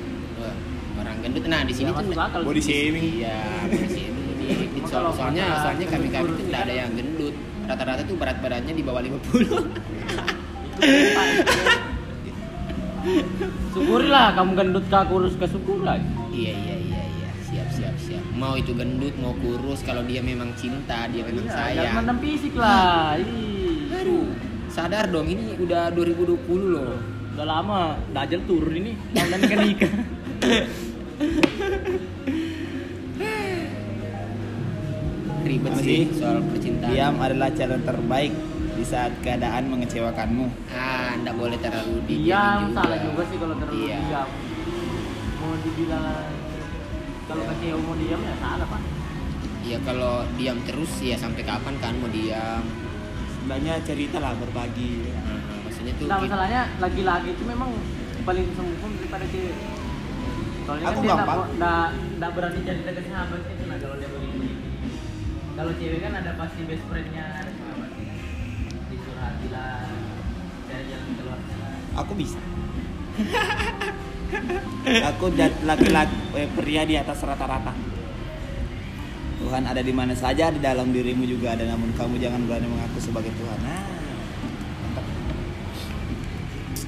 Gendut. 1.39 1.49
Nah 1.49 1.63
di 1.63 1.73
sini 1.73 1.89
Ya, 1.89 1.97
tuh. 1.97 2.43
Body 2.43 2.61
shaming. 2.61 3.05
Iya, 3.17 3.39
body 3.65 3.89
shaming 3.89 4.27
ini. 4.33 4.47
Di- 4.69 4.83
soal- 4.85 5.13
soalnya 5.13 5.45
soalnya 5.61 5.87
kami 5.87 6.07
kami 6.09 6.29
tuh 6.33 6.45
tidak 6.45 6.61
ada 6.65 6.75
yang 6.77 6.91
gendut. 6.93 7.35
Rata-rata 7.65 8.03
tuh 8.03 8.17
berat 8.17 8.39
badannya 8.39 8.73
di 8.73 8.81
bawah 8.81 9.01
50 9.01 9.45
Itu 9.45 9.57
Pak. 11.13 11.27
Syukurilah 13.71 14.35
kamu 14.35 14.51
gendut 14.55 14.85
kah 14.89 15.05
kurus 15.05 15.35
kah 15.35 15.47
syukurlah. 15.47 15.97
Iya 16.31 16.53
iya 16.55 16.75
iya 16.77 17.03
iya. 17.07 17.29
Siap 17.43 17.69
siap 17.71 17.95
siap. 17.99 18.23
Mau 18.33 18.55
itu 18.55 18.73
gendut 18.73 19.15
mau 19.17 19.33
kurus 19.35 19.81
kalau 19.83 20.03
dia 20.03 20.21
memang 20.21 20.51
cinta 20.55 21.07
dia 21.07 21.23
memang 21.23 21.45
Iya, 21.45 21.55
sayang. 21.55 21.85
Jangan 21.95 22.17
fisik 22.19 22.55
lah. 22.55 23.17
Ih. 23.17 23.93
Aduh, 23.95 24.25
sadar 24.69 25.09
dong 25.09 25.27
ini 25.27 25.57
udah 25.57 25.91
2020 25.91 26.37
loh. 26.69 26.97
Udah 27.33 27.47
lama, 27.47 27.81
Dajjal 28.11 28.43
turun 28.45 28.75
ini. 28.77 28.93
Dan 29.13 29.29
nikah 29.37 29.59
nikah. 29.67 29.93
Ribet 35.43 35.71
Apa 35.75 35.81
sih 35.83 36.07
soal 36.15 36.39
percintaan. 36.47 36.91
Diam 36.95 37.15
adalah 37.19 37.51
cara 37.51 37.77
terbaik 37.83 38.33
di 38.79 38.85
saat 38.87 39.11
keadaan 39.25 39.67
mengecewakanmu. 39.67 40.47
Ah, 40.71 41.19
enggak 41.19 41.35
boleh 41.35 41.59
terlalu 41.59 41.99
Diam 42.07 42.71
didiamin 42.71 42.71
salah 42.71 42.99
juga 43.03 43.23
sih 43.27 43.37
kalau 43.43 43.55
terlalu 43.59 43.83
Iya. 43.83 43.99
diam. 43.99 44.29
Mau 45.43 45.53
dibilang 45.59 46.07
kalau 47.27 47.43
kasih 47.51 47.69
mau 47.83 47.95
diam 47.99 48.21
ya 48.23 48.35
salah 48.39 48.67
pak. 48.71 48.81
Iya 49.67 49.79
kalau 49.83 50.15
diam 50.39 50.59
terus 50.63 50.93
ya 51.03 51.17
sampai 51.19 51.43
kapan 51.43 51.75
kan 51.83 51.99
mau 51.99 52.11
diam? 52.15 52.63
Sebenarnya 53.35 53.75
cerita 53.83 54.23
lah 54.23 54.39
berbagi. 54.39 55.11
Nah, 55.11 55.41
maksudnya 55.67 55.93
tuh 55.99 56.07
Nah 56.07 56.19
masalahnya 56.23 56.63
laki-laki 56.79 57.35
itu 57.35 57.43
memang 57.43 57.75
paling 58.23 58.47
sempurna 58.55 58.95
daripada 59.03 59.25
cewek. 59.27 59.78
Soalnya 60.69 60.93
Aku 60.93 61.01
kan 61.01 61.09
gampang. 61.17 61.39
nggak- 61.57 62.33
berani 62.37 62.61
cerita 62.61 62.91
ke 62.93 63.03
sahabatnya 63.09 63.55
tuh, 63.57 63.67
nah 63.73 63.79
kalau 63.81 63.97
dia 63.97 64.09
begini. 64.13 64.49
Kalau 65.57 65.73
cewek 65.81 66.01
kan 66.05 66.13
ada 66.13 66.31
pasti 66.37 66.61
best 66.69 66.85
friendnya, 66.93 67.25
ada 67.41 67.51
sahabatnya. 67.57 68.15
Disurhati 68.93 69.47
lah, 69.49 69.89
cari 70.69 70.85
jalan 70.93 71.09
keluar. 71.17 71.41
Aku 72.05 72.13
bisa. 72.13 72.41
Aku 75.09 75.25
dan 75.33 75.53
laki-laki 75.65 76.17
eh, 76.37 76.49
pria 76.53 76.85
di 76.85 77.01
atas 77.01 77.19
rata-rata. 77.25 77.73
Tuhan 79.41 79.65
ada 79.65 79.81
di 79.81 79.95
mana 79.97 80.13
saja 80.13 80.53
di 80.53 80.61
dalam 80.61 80.93
dirimu 80.93 81.25
juga 81.25 81.57
ada 81.57 81.65
namun 81.65 81.97
kamu 81.97 82.21
jangan 82.21 82.45
berani 82.45 82.69
mengaku 82.69 83.01
sebagai 83.01 83.33
Tuhan. 83.33 83.59
Nah, 83.65 83.83
mantap. 84.85 85.07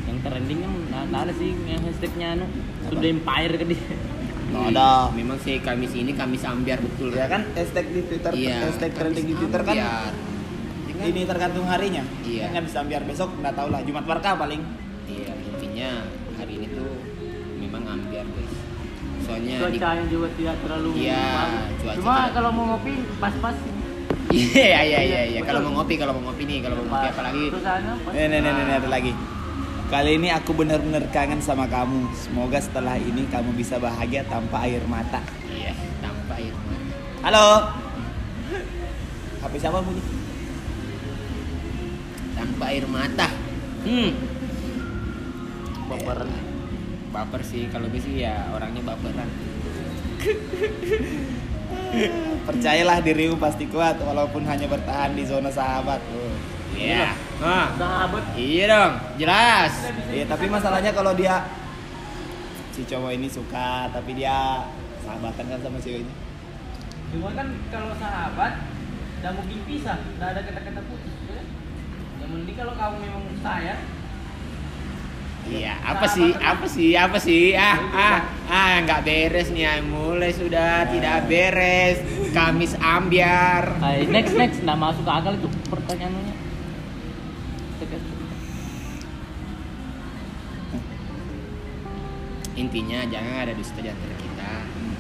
Yang 0.05 0.19
trending 0.21 0.59
kan 0.61 0.71
nggak 0.85 1.03
nggak 1.09 1.23
ada 1.25 1.33
sih 1.33 1.51
yang 1.65 1.81
hashtagnya 1.81 2.27
anu 2.37 2.47
sudah 2.91 3.09
empire 3.09 3.55
kan 3.55 3.67
dia. 3.67 3.83
Nggak 4.51 4.65
ada. 4.69 4.91
Memang 5.13 5.39
sih 5.39 5.57
Kamis 5.59 5.93
ini 5.93 6.11
Kamis 6.11 6.43
ambiar 6.43 6.79
betul. 6.79 7.11
Ya 7.13 7.27
kan 7.27 7.47
hashtag 7.53 7.87
di 7.89 8.03
Twitter, 8.03 8.33
Iya. 8.33 8.67
hashtag 8.67 8.91
trending 8.93 9.27
di 9.27 9.35
Twitter 9.35 9.61
kan 9.61 9.75
ambiar. 9.75 10.13
Ini 10.83 10.93
kan- 10.93 11.07
ini 11.09 11.21
tergantung 11.25 11.65
harinya. 11.65 12.03
Iya. 12.21 12.51
Kan 12.51 12.63
bisa 12.65 12.83
biar 12.83 13.03
besok 13.05 13.31
nggak 13.37 13.55
tahu 13.55 13.69
lah 13.69 13.81
Jumat 13.81 14.05
Barkah 14.05 14.35
paling. 14.35 14.59
Iya, 15.07 15.31
intinya 15.49 15.91
hari 16.35 16.53
ini 16.57 16.67
tuh 16.69 16.91
memang 17.57 17.83
ambiar 17.89 18.27
guys. 18.27 18.55
Soalnya 19.21 19.57
di, 19.61 19.79
Cuacanya 19.79 20.05
juga 20.11 20.27
tidak 20.35 20.57
terlalu 20.59 20.91
Iya, 20.99 21.23
bagus. 21.23 21.79
cuaca 21.79 21.95
Cuma 21.95 22.13
tidak- 22.17 22.33
kalau 22.33 22.51
mau 22.51 22.65
ngopi 22.69 22.93
pas-pas. 23.17 23.57
Iya 24.31 24.79
iya 24.81 25.01
iya 25.01 25.21
iya. 25.29 25.41
Kalau 25.43 25.61
mau 25.61 25.73
ngopi 25.77 25.95
kalau 25.95 26.15
mau 26.15 26.23
ngopi 26.27 26.43
nih 26.45 26.59
kalau 26.61 26.75
mau 26.79 26.87
ngopi 26.89 27.07
apalagi. 27.09 27.45
Apa? 27.51 28.11
Nih, 28.11 28.27
nih, 28.27 28.39
nih, 28.41 28.53
nih, 28.53 28.75
ada 28.77 28.89
lagi. 28.89 29.13
Kali 29.91 30.23
ini 30.23 30.31
aku 30.31 30.55
benar-benar 30.55 31.03
kangen 31.11 31.43
sama 31.43 31.67
kamu. 31.67 32.15
Semoga 32.15 32.63
setelah 32.63 32.95
ini 32.95 33.27
kamu 33.27 33.59
bisa 33.59 33.75
bahagia 33.83 34.23
tanpa 34.23 34.63
air 34.63 34.79
mata. 34.87 35.19
Iya 35.51 35.75
tanpa 35.99 36.39
air 36.39 36.55
mata. 36.55 36.95
Halo. 37.27 37.75
HP 39.43 39.53
siapa 39.59 39.83
bunyi? 39.83 39.99
Tanpa 42.39 42.71
air 42.71 42.87
mata. 42.87 43.35
Hmm. 43.83 44.15
Baperan. 45.91 46.31
Baper 47.11 47.43
sih 47.43 47.67
kalau 47.75 47.91
gue 47.91 47.99
sih 47.99 48.23
ya 48.23 48.47
orangnya 48.55 48.87
baperan. 48.87 49.27
Percayalah 52.47 53.03
dirimu 53.03 53.43
pasti 53.43 53.67
kuat 53.67 53.99
walaupun 53.99 54.47
hanya 54.47 54.71
bertahan 54.71 55.19
di 55.19 55.27
zona 55.27 55.51
sahabat. 55.51 55.99
Iya. 56.81 57.13
Nah. 57.41 57.67
Sahabat. 57.77 58.25
Iya 58.37 58.65
dong, 58.73 58.93
jelas. 59.21 59.73
Iya, 60.09 60.25
tapi 60.25 60.45
masalahnya 60.49 60.93
kalau 60.97 61.13
dia 61.13 61.45
si 62.73 62.89
cowok 62.89 63.13
ini 63.13 63.29
suka 63.29 63.93
tapi 63.93 64.17
dia 64.17 64.65
sahabatan 65.05 65.45
kan 65.53 65.61
sama 65.61 65.79
ceweknya. 65.79 66.15
Cuma 67.13 67.29
kan 67.37 67.49
kalau 67.69 67.93
sahabat 68.01 68.53
tidak 69.21 69.33
mungkin 69.37 69.59
pisah, 69.69 69.99
tidak 70.01 70.29
ada 70.33 70.41
kata-kata 70.49 70.81
putus. 70.89 71.15
Ya? 71.29 71.43
Yang 72.25 72.31
penting 72.41 72.57
kalau 72.57 72.75
kamu 72.79 72.97
memang 73.05 73.25
sayang, 73.45 73.81
Iya, 75.51 75.73
apa 75.83 76.05
sih? 76.05 76.31
Apa 76.37 76.67
sih? 76.69 76.93
Apa 76.95 77.19
sih? 77.19 77.57
Ah, 77.57 77.81
ah, 77.97 78.19
ah, 78.47 78.73
nggak 78.85 79.03
beres 79.09 79.49
nih. 79.51 79.65
ah. 79.67 79.81
Mulai 79.81 80.37
sudah 80.37 80.85
tidak 80.93 81.27
beres. 81.27 81.97
Kamis 82.31 82.77
ambiar. 82.77 83.81
Ay, 83.81 84.05
next 84.07 84.37
next 84.37 84.61
nggak 84.61 84.79
masuk 84.79 85.09
akal 85.09 85.33
itu 85.33 85.49
pertanyaannya. 85.73 86.50
Intinya 92.61 93.01
jangan 93.07 93.35
ada 93.41 93.53
dusta 93.53 93.79
di 93.79 93.89
antara 93.89 94.15
kita. 94.15 94.53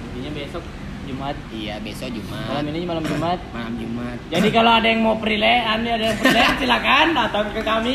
Intinya 0.08 0.30
besok 0.34 0.64
Jumat. 1.02 1.36
Iya, 1.50 1.74
besok 1.78 2.08
Jumat. 2.10 2.46
Malam 2.46 2.64
ini 2.70 2.86
malam 2.86 3.04
Jumat. 3.04 3.38
Malam 3.52 3.74
Jumat. 3.76 4.18
Jadi 4.28 4.48
kalau 4.48 4.72
ada 4.72 4.86
yang 4.86 5.00
mau 5.02 5.16
prile, 5.16 5.54
anda 5.60 5.90
ada 5.92 6.04
yang 6.06 6.18
prile, 6.18 6.40
silakan 6.60 7.06
datang 7.12 7.46
ke 7.50 7.60
kami. 7.62 7.94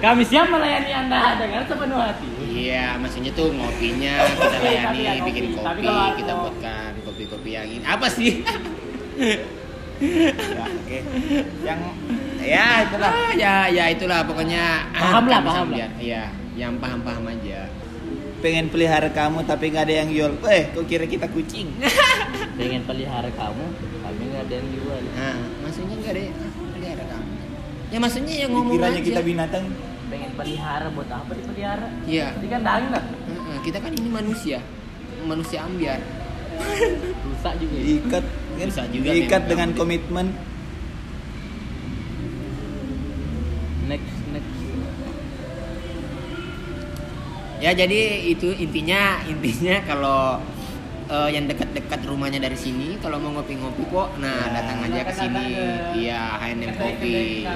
Kami 0.00 0.22
siap 0.24 0.46
melayani 0.48 0.90
anda 0.92 1.18
dengan 1.36 1.62
sepenuh 1.62 2.00
hati. 2.00 2.28
Iya, 2.44 2.96
maksudnya 2.96 3.30
tuh 3.32 3.50
ngopinya 3.50 4.14
kita 4.30 4.46
Tapi 4.48 4.64
layani, 4.64 4.98
ya, 5.00 5.12
kopi. 5.14 5.26
bikin 5.28 5.44
Tapi 5.52 5.60
kopi, 5.76 5.84
kalau 5.84 6.10
kita 6.16 6.32
mau- 6.32 6.42
buatkan 6.44 6.90
kopi-kopi 7.04 7.50
yang 7.52 7.66
ini. 7.68 7.84
Apa 7.84 8.06
sih? 8.08 8.30
Ya, 10.00 10.64
oke. 10.64 10.98
Yang 11.60 11.78
ya 12.40 12.66
itulah. 12.82 13.10
Ah, 13.10 13.32
ya, 13.34 13.54
ya 13.68 13.84
itulah 13.88 14.20
pokoknya. 14.22 14.64
ah, 14.90 15.00
Paham 15.00 15.24
lah, 15.26 15.40
paham 15.40 15.66
ambiar. 15.68 15.90
Iya, 15.96 16.22
yang 16.54 16.78
paham-paham 16.78 17.24
aja. 17.28 17.70
Pengen 18.44 18.68
pelihara 18.68 19.08
kamu 19.08 19.48
tapi 19.48 19.72
nggak 19.72 19.88
ada 19.88 19.94
yang 20.04 20.08
jual. 20.12 20.36
Eh, 20.44 20.68
kok 20.68 20.84
kira 20.84 21.08
kita 21.08 21.32
kucing? 21.32 21.72
Pengen 22.60 22.84
pelihara 22.84 23.32
kamu, 23.32 23.64
kami 24.04 24.22
nggak 24.28 24.42
ada 24.44 24.54
yang 24.60 24.68
jual. 24.68 25.00
Nah, 25.16 25.36
maksudnya 25.64 25.96
enggak 25.96 26.12
ada 26.12 26.22
nggak 26.76 26.92
ada 26.92 27.04
kamu. 27.08 27.28
Ya 27.88 27.98
maksudnya 27.98 28.34
yang 28.36 28.50
ngomong 28.52 28.76
Kiranya 28.76 29.00
aja. 29.00 29.08
kita 29.08 29.20
binatang. 29.24 29.64
Pengen 30.12 30.30
pelihara 30.36 30.92
buat 30.92 31.08
apa 31.08 31.32
dipelihara? 31.32 31.88
Iya. 32.04 32.36
Jadi 32.36 32.48
kan 32.52 32.60
daging 32.60 32.90
lah. 32.92 33.04
Heeh, 33.08 33.56
kita 33.64 33.78
kan 33.80 33.92
ini 33.96 34.08
manusia. 34.12 34.58
Manusia 35.24 35.58
ambiar. 35.64 36.00
Rusak 37.32 37.52
juga. 37.58 37.72
ya. 37.74 37.82
Diikat 37.82 38.24
kan? 38.28 38.66
Bisa 38.68 38.82
juga 38.92 39.08
Diikat 39.08 39.40
memang. 39.40 39.50
dengan 39.56 39.68
komitmen. 39.72 40.26
Next 43.88 44.16
next. 44.30 44.52
Ya 47.64 47.72
jadi 47.72 47.96
itu 48.28 48.52
intinya 48.52 49.24
intinya 49.24 49.80
kalau 49.88 50.36
eh, 51.08 51.30
yang 51.32 51.48
dekat-dekat 51.48 52.04
rumahnya 52.04 52.36
dari 52.36 52.58
sini 52.60 53.00
kalau 53.00 53.16
mau 53.16 53.40
ngopi-ngopi 53.40 53.88
kok 53.88 54.20
nah 54.20 54.44
Ya. 54.44 54.52
datang 54.52 54.78
aja 54.84 55.00
ke 55.00 55.12
sini. 55.16 55.44
Iya, 55.96 56.22
H&M 56.36 56.72
Coffee. 56.76 57.48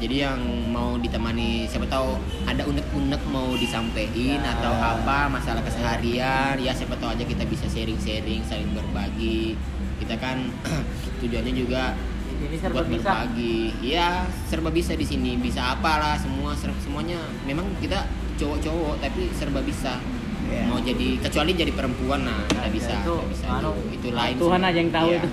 Jadi 0.00 0.16
yang 0.16 0.40
mau 0.72 0.96
ditemani 0.96 1.68
siapa 1.68 1.84
tahu 1.84 2.16
ada 2.48 2.64
unek-unek 2.64 3.20
mau 3.30 3.52
disampaikan 3.54 4.40
Ya. 4.42 4.50
atau 4.58 4.72
apa 4.74 5.28
masalah 5.28 5.62
keseharian 5.62 6.56
ya 6.58 6.72
siapa 6.74 6.98
tahu 6.98 7.14
aja 7.14 7.22
kita 7.22 7.46
bisa 7.46 7.70
sharing-sharing 7.70 8.42
saling 8.42 8.74
berbagi. 8.74 9.54
Kita 10.02 10.18
kan 10.18 10.42
tujuannya 11.22 11.54
juga 11.54 11.94
Ini 12.40 12.56
serba 12.56 12.74
buat 12.74 12.88
bisa. 12.88 13.04
berbagi. 13.04 13.58
Iya, 13.80 14.08
serba 14.46 14.70
bisa 14.70 14.92
di 14.94 15.04
sini. 15.04 15.36
Bisa 15.36 15.74
apalah 15.74 16.16
semua 16.16 16.56
semuanya. 16.56 17.20
Memang 17.44 17.68
kita 17.78 18.08
cowok-cowok 18.34 18.94
tapi 18.98 19.28
serba 19.30 19.60
bisa. 19.60 20.00
Iya. 20.42 20.66
Mau 20.66 20.80
jadi 20.80 21.20
kecuali 21.20 21.52
jadi 21.52 21.70
perempuan 21.70 22.24
nah 22.24 22.42
nggak 22.42 22.72
bisa, 22.72 22.96
itu, 22.96 23.12
nggak 23.14 23.30
bisa. 23.30 23.46
anu, 23.52 23.70
itu, 23.86 23.94
itu 23.94 24.08
lain. 24.10 24.34
Tuhan 24.34 24.60
aja 24.64 24.78
yang 24.78 24.90
tahu 24.90 25.06
Iya. 25.06 25.18
itu. 25.20 25.28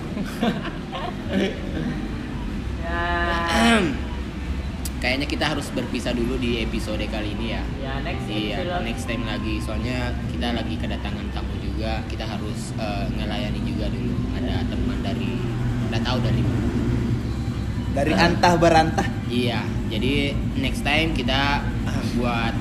ya. 2.84 3.78
Kayaknya 4.98 5.26
kita 5.30 5.44
harus 5.46 5.70
berpisah 5.70 6.10
dulu 6.10 6.34
di 6.36 6.58
episode 6.60 6.98
kali 7.06 7.30
ini 7.32 7.54
ya. 7.54 7.62
Ya 7.78 8.02
next 8.02 8.26
Iya, 8.26 8.66
episode. 8.66 8.82
next 8.82 9.04
time 9.06 9.24
lagi. 9.24 9.54
Soalnya 9.62 10.10
kita 10.28 10.46
lagi 10.52 10.74
kedatangan 10.74 11.26
tamu 11.30 11.54
juga. 11.62 12.02
Kita 12.10 12.26
harus 12.26 12.74
eh, 12.74 13.06
ngelayani 13.14 13.60
juga 13.62 13.86
dulu. 13.88 14.14
Ada 14.34 14.66
teman 14.66 14.98
dari 15.00 15.38
nggak 15.88 16.02
tahu 16.02 16.18
dari 16.20 16.42
Dari 17.88 18.12
antah 18.14 18.54
berantah. 18.54 19.06
Iya, 19.28 19.60
jadi 19.88 20.32
next 20.56 20.80
time 20.82 21.12
kita 21.12 21.64
buat 22.14 22.54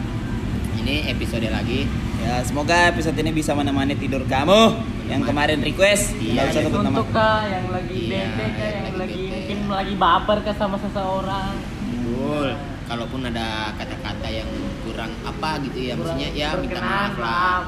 ini 0.77 1.07
episode 1.07 1.47
lagi. 1.47 1.85
Ya, 2.17 2.41
semoga 2.41 2.89
episode 2.89 3.15
ini 3.15 3.31
bisa 3.31 3.53
menemani 3.53 3.93
tidur 3.93 4.25
kamu 4.25 4.73
yang 5.07 5.21
kemarin 5.21 5.61
request. 5.61 6.17
Iya, 6.17 6.49
usah 6.49 6.61
sebut 6.65 6.81
nama. 6.81 6.89
untuk 6.97 7.07
kah 7.11 7.45
yang 7.45 7.65
lagi 7.69 8.01
Iya, 8.09 8.25
bete 8.27 8.45
kah 8.49 8.67
yang 8.67 8.83
yang 8.83 8.97
lagi 8.97 9.13
lagi 9.13 9.21
bete. 9.21 9.31
mungkin 9.31 9.59
lagi 9.69 9.93
baper 9.95 10.37
kah 10.41 10.55
sama 10.55 10.75
seseorang 10.77 11.53
Betul. 11.87 12.47
Kalaupun 12.87 13.19
ada 13.21 13.47
kata-kata 13.75 14.27
yang 14.27 14.47
kurang 14.81 15.11
apa 15.21 15.59
gitu 15.61 15.77
ya, 15.77 15.93
Kurang 15.93 16.15
maksudnya 16.17 16.29
ya 16.33 16.49
minta 16.55 16.79
maaf 16.79 17.13
lah. 17.15 17.59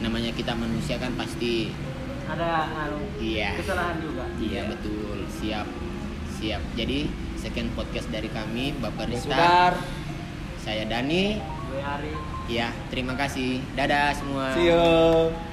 Namanya 0.00 0.30
kita 0.34 0.52
manusia 0.54 0.98
kan 0.98 1.14
pasti 1.14 1.70
ada 2.26 2.66
anu, 2.86 2.98
Iya. 3.18 3.58
kesalahan 3.58 3.96
juga 3.98 4.22
iya 4.38 4.62
betul, 4.66 5.18
siap. 5.32 5.66
Siap. 6.40 6.62
Jadi 6.72 7.04
sekian 7.36 7.68
podcast 7.76 8.08
dari 8.08 8.32
kami 8.32 8.72
Bapak 8.80 9.12
Rista. 9.12 9.76
Saya 10.64 10.88
Dani. 10.88 11.36
gue 11.36 11.84
Ya, 12.48 12.72
terima 12.88 13.12
kasih. 13.12 13.60
Dadah 13.76 14.16
semua. 14.16 14.56
See 14.56 14.72
you. 14.72 15.49